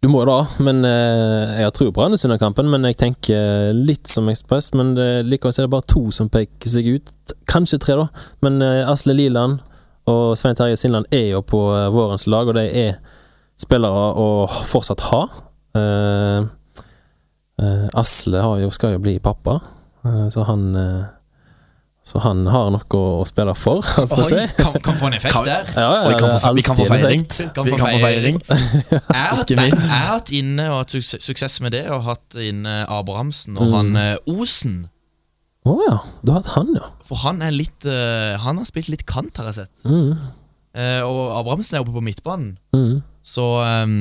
[0.00, 2.70] Du må da, men uh, jeg har tro på Randesund-kampen.
[2.72, 4.72] Men jeg tenker litt som Ekspress.
[4.74, 7.34] Men det, likevel er det bare to som peker seg ut.
[7.50, 8.26] Kanskje tre, da.
[8.42, 9.60] Men uh, Asle Liland
[10.10, 12.98] og Svein Terje Sindland er jo på eh, vårens lag, og de er
[13.60, 15.22] spillere å fortsatt ha.
[15.76, 16.48] Eh, eh,
[17.98, 19.58] Asle har jo, skal jo bli pappa,
[20.06, 21.00] eh, så han eh,
[22.10, 24.34] så han har noe å, spille for, si.
[24.34, 25.68] Oi, kan, kan få en effekt Kan- der.
[25.76, 27.24] Ja, ja, Og vi kan få- vi kan få feiring.
[27.54, 28.38] Kan Vi få feiring.
[29.42, 29.82] Ikke minst.
[29.84, 33.68] jeg har hatt inne og hatt suksess, suksess med det, og hatt inne Abrahamsen og
[33.68, 33.74] Mm.
[33.76, 34.78] han eh, Osen.
[35.68, 36.88] Å ja, du har hatt han, ja.
[37.04, 39.84] For han er litt uh, Han har spilt litt kant, har jeg sett.
[39.84, 40.14] Mm.
[40.72, 42.54] Eh, og Abrahamsen er oppe på midtbanen.
[42.72, 43.02] Mm.
[43.22, 43.96] Så um,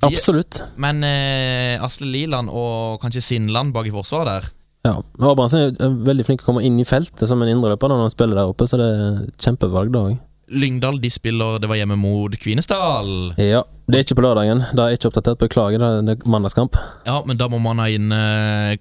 [0.00, 0.62] de, Absolutt.
[0.80, 4.46] Men uh, Asle Liland og kanskje Sinland bak i forsvaret der
[4.88, 8.06] Ja, Abrahamsen er veldig flink til å komme inn i feltet som en indreløper når
[8.06, 10.16] han spiller der oppe, så det er kjempevalg da òg.
[10.48, 13.34] Lyngdal de spiller Det var hjemme mot Kvinesdal.
[13.36, 14.62] Ja, det er ikke på lørdagen.
[14.72, 15.42] Da er ikke oppdatert.
[15.42, 16.78] Beklager, det er- det mandagskamp.
[17.04, 18.78] Ja, men da må man ha inn eh,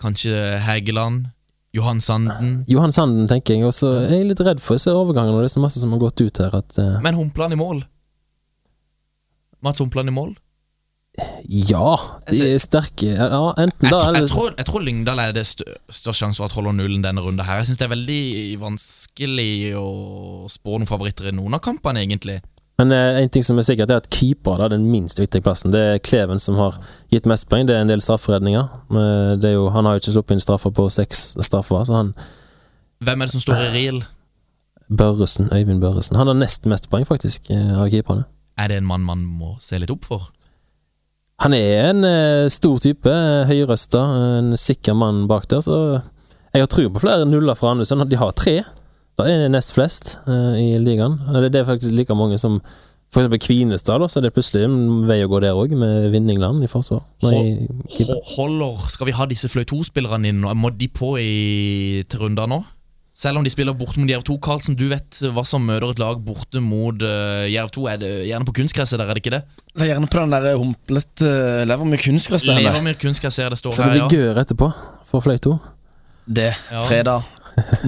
[0.00, 1.26] kanskje Hægeland,
[1.76, 2.64] Johan Sanden.
[2.70, 5.42] Johan Sanden, tenker jeg, og så er jeg litt redd for jeg ser overgangen, og
[5.44, 7.84] det er så masse som har gått ut her at eh, Men Humpland i mål.
[9.64, 10.34] Mats Humpland i mål.
[11.46, 11.94] Ja,
[12.26, 13.12] de er sterke.
[13.14, 16.40] Ja, enten Jeg, da eller jeg, tror, jeg tror Lyngdal er det stø største sjanse
[16.40, 17.60] for at holder nullen denne runden her.
[17.60, 18.24] Jeg syns det er veldig
[18.64, 19.86] vanskelig å
[20.50, 22.40] spå noen favoritter i noen av kampene, egentlig.
[22.82, 25.70] Men eh, en ting som er sikkert, er at keeper er den minst viktige plassen.
[25.70, 26.80] Det er Kleven som har
[27.14, 27.68] gitt mest poeng.
[27.70, 28.66] Det er en del strafferedninger.
[29.38, 32.12] Det er jo, han har jo ikke sluppet inn straffer på seks straffer, så han
[33.04, 34.04] Hvem er det som står i reel?
[34.90, 36.16] Børresen, Øyvind Børresen.
[36.18, 38.26] Han har nest mest poeng, faktisk, eh, av keeperne.
[38.58, 40.30] Er det en mann man må se litt opp for?
[41.42, 44.00] Han er en eh, stor type, eh, høyrøsta,
[44.38, 45.78] en sikker mann bak der, så
[46.54, 48.06] jeg har tro på flere nuller fra Andesund.
[48.06, 48.60] De har tre.
[49.18, 51.18] Da er det nest flest eh, i ligaen.
[51.42, 52.60] Det er faktisk like mange som
[53.14, 56.08] for eksempel Kvinestad, da, så det er plutselig en vei å gå der òg, med
[56.10, 57.04] Vindingland i forsvar.
[57.22, 57.68] Nei,
[58.34, 60.42] Holder Skal vi ha disse Fløy 2-spillerne inn?
[60.58, 62.58] Må de på i, til runder nå?
[63.24, 64.34] Selv om de spiller borte mot Jerv 2.
[64.44, 67.86] Karlsen, du vet hva som møter et lag borte mot uh, Jerv 2.
[67.94, 69.44] Er det gjerne på kunstgresset der, er det ikke det?
[69.72, 72.60] Det er gjerne på den der humplete uh, Levermyr kunstgress der.
[72.60, 74.10] Lever med kunstgress, det står Så det her, ja.
[74.10, 74.68] blir gør etterpå,
[75.08, 75.56] for Fløyto.
[76.24, 76.52] Det.
[76.70, 76.84] Ja.
[76.88, 77.24] Fredag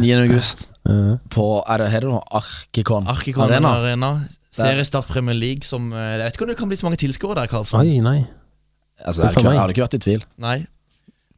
[0.01, 0.15] 9.
[0.23, 0.67] august.
[0.87, 2.21] Eh, På Er det er det noe?
[2.31, 3.09] Arkikon.
[3.11, 3.73] Arkikon Arena.
[3.81, 4.11] Arena.
[4.55, 7.41] Seriestart Premier League som eh, Jeg vet ikke om det kan bli så mange tilskuere
[7.41, 7.81] der, Karlsen.
[7.81, 8.21] Oi, nei.
[9.03, 10.23] Altså, jeg hadde ikke vært i tvil.
[10.39, 10.61] Nei.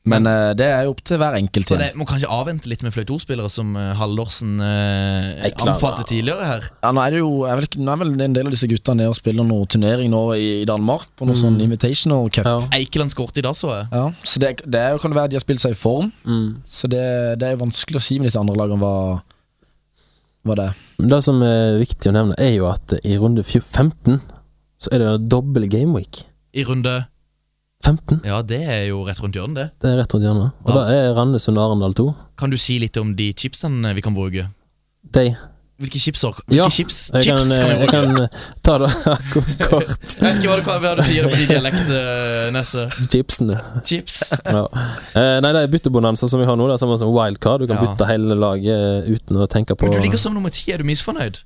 [0.09, 1.69] Men uh, det er jo opp til hver enkelt.
[1.71, 6.49] Så det må kanskje avvente litt med fløytospillere som uh, Hallorsen uh, Jeg anbefalte tidligere
[6.49, 6.67] her.
[6.83, 8.95] Ja, nå er det jo er vel, nå er vel en del av disse gutta
[8.99, 11.43] nede og spiller noe turnering nå i, i Danmark, på noe Mm.
[11.45, 12.49] sånn Invitational Cup.
[12.75, 13.89] Eikeland skåret i dag, så jeg.
[13.93, 16.09] Ja, så det, det er jo, kan det være de har spilt seg i form.
[16.67, 17.05] Så det,
[17.39, 18.95] det er jo vanskelig å si med disse andre lagene hva,
[20.49, 20.81] hva det er.
[21.13, 24.19] Det som er viktig å nevne, er jo at i runde 15
[24.79, 26.25] så er det dobbel gameweek.
[26.55, 26.97] I runde
[27.85, 28.21] 15.
[28.27, 29.67] Ja, det er jo rett rundt hjørnet, det.
[29.85, 30.57] Det er rett rundt hjørnet.
[30.67, 32.09] Og da er Randesund og Arendal 2.
[32.41, 34.49] Kan du si litt om de chipsene vi kan bruke?
[35.15, 35.29] De.
[35.79, 36.35] Hvilke chipser?
[36.35, 38.89] Hvilke Ja, chips, jeg chips kan, kan jeg kan eh, ta det
[39.33, 39.47] kort.
[39.47, 42.97] Jeg vet ikke hva du, hva du sier på de dialekt, eh.
[43.07, 43.61] Chipsene.
[43.87, 44.17] Chips.
[44.57, 44.65] Ja.
[45.15, 46.67] Eh, nei, det er byttebonanza som vi har nå.
[46.67, 47.63] Det er samme som wildcard.
[47.63, 47.87] Du kan Ja.
[47.87, 50.83] bytte hele laget eh, uten å tenke på Men du ligger som nummer ti, er
[50.83, 51.45] du misfornøyd?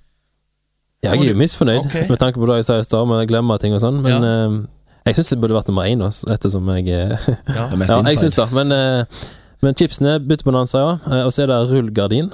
[1.04, 1.94] Ja, jeg er jo misfornøyd Ok.
[2.08, 4.24] med tanke på det jeg sa i stad, med å glemme ting og sånn, men
[4.24, 4.56] eh,
[5.06, 7.16] jeg syns det burde vært nummer én, også, ettersom jeg eh,
[7.56, 7.68] Ja.
[7.70, 8.48] Er Ja, jeg syns det.
[8.54, 9.24] Men, eh,
[9.62, 10.92] men chipsene, byttebonanza, ja.
[11.10, 12.30] Eh, og så er det rullegardin.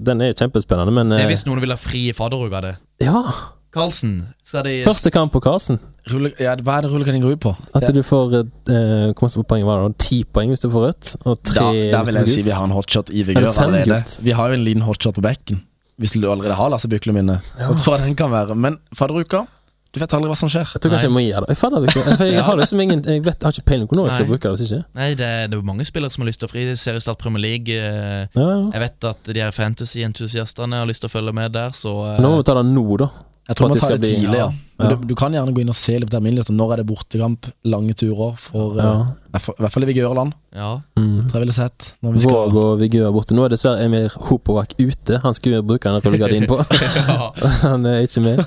[0.00, 2.76] Den er kjempespennende, men Det er hvis noen vil ha fri fadderuke av det.
[3.04, 3.24] Ja!
[3.70, 5.76] Karlsen, skal de Første kamp på Karlsen.
[6.10, 7.52] Rulle, ja, hva er det rullegardin går ut på?
[7.78, 9.90] At du får eh, Hvor mange poeng var det?
[9.92, 10.06] da?
[10.08, 12.54] Ti poeng hvis du får rødt, og Da, tre der hvis vil jeg si vi
[12.56, 14.00] har en hotshot i vigør allerede.
[14.26, 15.62] Vi har jo en liten hotshot på bekken.
[16.00, 17.36] Hvis du allerede har Lasse Bykle minne,
[17.68, 18.56] Og tror jeg den kan være.
[18.56, 19.44] Men fadderuka,
[19.92, 20.68] du vet aldri hva som skjer.
[20.74, 21.56] Jeg tror kanskje jeg må gi det.
[21.56, 24.28] Jeg, jeg har liksom ingen Jeg vet, jeg har ikke peiling på når jeg skal
[24.30, 24.52] bruke det.
[24.54, 27.18] hvis ikke Nei, det, det er mange spillere som har lyst til å fri seriestart
[27.18, 27.74] Premier League.
[27.74, 28.60] eh, Ja, ja.
[28.76, 32.20] Jeg vet at de her fantasy-entusiastene har lyst til å følge med der, så eh,
[32.22, 33.10] Nå må vi ta det nå, da.
[33.50, 34.46] Jeg tror vi tar det bli- tidlig, ja.
[34.78, 34.88] ja.
[34.94, 37.48] Du, du kan gjerne gå inn og se litt terminlist om når er det bortekamp,
[37.66, 38.92] lange turer, for Ja.
[38.94, 40.36] uh, i hvert fall- i hvert fall i Vigørland.
[40.54, 40.68] ja.
[41.00, 41.16] Mm.
[41.26, 41.88] Tror jeg ville sett.
[42.04, 43.34] Når vi skal Våg og Vigør borte.
[43.34, 45.18] Nå er dessverre Emir Hopovac ute.
[45.24, 46.60] Han skulle bruke den rullegardinen på.
[47.66, 48.44] han er ikke med.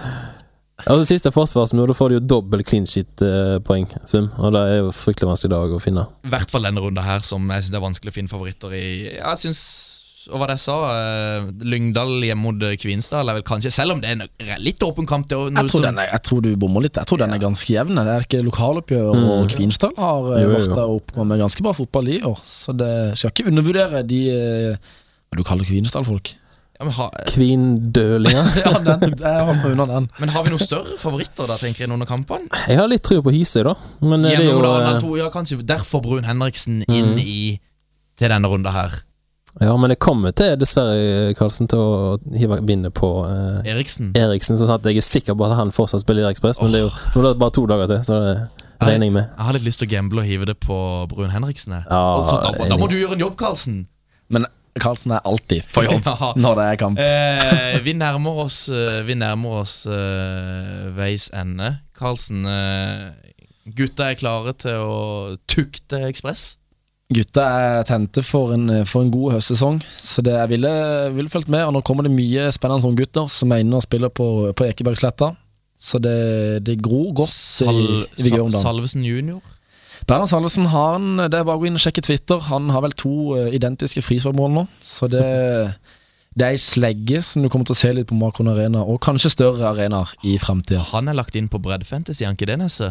[0.84, 4.28] Og så Siste forsvarsmål, da får du jo dobbel clean shit-poeng, sum.
[4.42, 6.06] Og det er jo fryktelig vanskelig dag å finne.
[6.26, 8.86] I hvert fall denne runden her, som jeg syns er vanskelig å finne favoritter i.
[9.14, 9.62] Jeg synes,
[10.32, 13.92] og hva det jeg sa, uh, Lyngdal hjemme mot eh, Kvinesdal er vel kanskje Selv
[13.92, 16.50] om det er en litt åpen kamp noe jeg tror, den er, jeg tror du
[16.60, 16.96] bommer litt.
[16.96, 18.00] Jeg tror den er ganske jevn.
[18.00, 19.50] Det er ikke lokaloppgjør, og Mm.
[19.54, 22.40] Kvinesdal har jo, Jo, jo, vært der oppe med ganske bra fotball i år.
[22.50, 24.96] Så det skal ikke undervurdere de eh,
[25.30, 26.34] Hva du kaller Kvinesdal-folk?
[27.30, 28.50] Kvindølinger.
[28.66, 30.10] ja, den jeg var unna den.
[30.20, 32.50] men har vi noen større favoritter da, tenker jeg, under kampene?
[32.68, 33.76] Jeg har litt tro på Hisøy, da.
[34.02, 37.14] Men ja, det er jo da, eh, Arendal 2, ja, kanskje derfor Brun Henriksen inn
[37.14, 37.20] Mm.
[37.20, 37.60] i
[38.20, 39.00] til denne runda her.
[39.62, 44.12] Ja, men jeg kommer til, dessverre, Karlsen, til å hive bindet på eh, Eriksen.
[44.18, 46.58] Eriksen, sånn at jeg er sikker på at han fortsatt spiller i Ekspress.
[46.64, 48.34] Men det er jo nå er det bare to dager til, så det
[48.82, 49.28] regner jeg med.
[49.30, 50.78] Jeg har litt lyst til å gamble og hive det på
[51.12, 51.76] Brun Henriksen.
[51.86, 53.84] Ja, altså, da, da må du gjøre en jobb, Karlsen.
[54.34, 54.48] Men
[54.82, 56.32] Karlsen er alltid på jobb Ja.
[56.40, 57.00] når det er kamp.
[57.02, 61.76] Eh, vi nærmer oss eh, Vi nærmer oss uh, veis ende.
[61.98, 63.14] Karlsen, uh,
[63.78, 65.00] gutta er klare til å
[65.50, 66.56] tukte Ekspress.
[67.14, 70.72] Gutta er tente for en, for en god høstsesong, så det jeg ville,
[71.14, 71.62] ville fulgt med.
[71.68, 74.26] Og nå kommer det mye spennende unggutter som er inne og spiller på,
[74.58, 75.34] på Ekebergsletta.
[75.84, 78.66] Så det, det gror godt Sal, i, i Vigør om Sal, dagen.
[78.66, 79.44] Salvesen junior.
[80.08, 82.42] Bernhard Salvesen har han, det er bare å gå inn og sjekke Twitter.
[82.50, 85.28] Han har vel to eh, identiske frisparkmål nå, så det
[86.34, 88.98] det er ei slegge som du kommer til å se litt på Makron Arena, og
[89.06, 90.82] kanskje større arenaer i framtida.
[90.90, 92.88] Han er lagt inn på breddfantasy, er han ikke det, Nesse?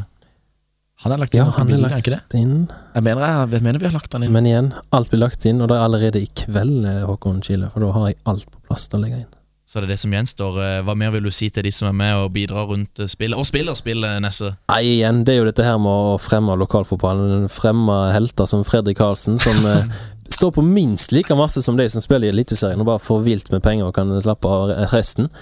[1.02, 2.38] Han er lagt inn Ja, han er lagt ikke det?
[2.38, 2.68] inn.
[2.94, 4.30] Jeg mener, jeg, jeg mener vi har lagt han inn.
[4.36, 7.66] Men igjen, alt blir lagt inn, og det er allerede i kveld, eh, Håkon Kile.
[7.74, 9.32] For da har jeg alt på plass til å legge inn.
[9.72, 10.56] Så det er det som gjenstår.
[10.60, 13.08] Eh, Hva mer vil du si til de som er med og bidrar rundt eh,
[13.08, 13.38] spillet?
[13.40, 14.50] Og spiller spillet, Nesse.
[14.68, 17.46] Nei, igjen, det er jo dette her med å fremme lokalfotballen.
[17.48, 19.88] Fremme helter som Fredrik Karlsen, som eh,
[20.28, 23.48] står på minst like masse som de som spiller i Eliteserien, og bare får vilt
[23.54, 25.32] med penger og kan slappe av resten.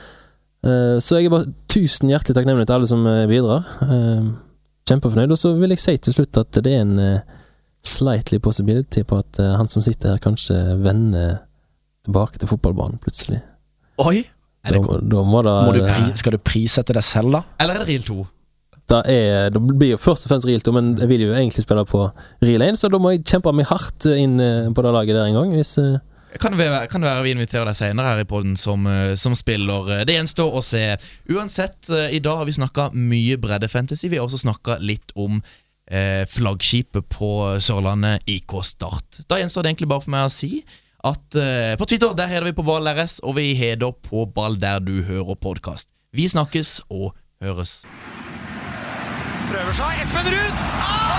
[0.61, 3.63] Så jeg er bare tusen hjertelig takknemlig til alle som bidrar.
[4.91, 5.33] Kjempefornøyd.
[5.33, 7.23] Og så vil jeg si til slutt at det er en
[7.81, 11.39] slightly possibility på at han som sitter her, kanskje vender
[12.05, 13.41] tilbake til fotballbanen plutselig.
[14.07, 14.25] Oi!
[14.61, 17.41] Da, da må da, Må du pri, skal du prissette deg selv, da?
[17.65, 18.27] Eller er det Reel 2?
[18.91, 21.63] da er, det blir jo først og fremst Reel 2, men jeg vil jo egentlig
[21.63, 22.01] spille på
[22.43, 25.29] Reel 1, så da må jeg kjempe meg hardt inn eh, på det laget der
[25.29, 25.53] en gang.
[25.55, 26.01] Hvis, eh,
[26.43, 29.15] Kan det være, kan det være vi inviterer deg senere her i podden som, eh,
[29.15, 29.93] som spiller?
[30.01, 30.83] Eh, Det gjenstår å se.
[31.31, 34.11] Uansett, eh, i dag har vi snakka mye breddefantasy.
[34.11, 35.39] Vi har også snakka litt om
[35.91, 37.31] eh, flaggskipet på
[37.63, 39.23] Sørlandet, IK Start.
[39.31, 40.65] Da gjenstår det egentlig bare for meg å si
[41.05, 44.59] at uh, på Twitter der heter vi på Ball RS, og vi heter på Ball
[44.61, 45.89] der du hører podkast.
[46.13, 47.81] Vi snakkes og høres.
[49.51, 50.03] Prøver seg.
[50.05, 50.67] Espen Ruud!
[50.81, 51.10] Ah!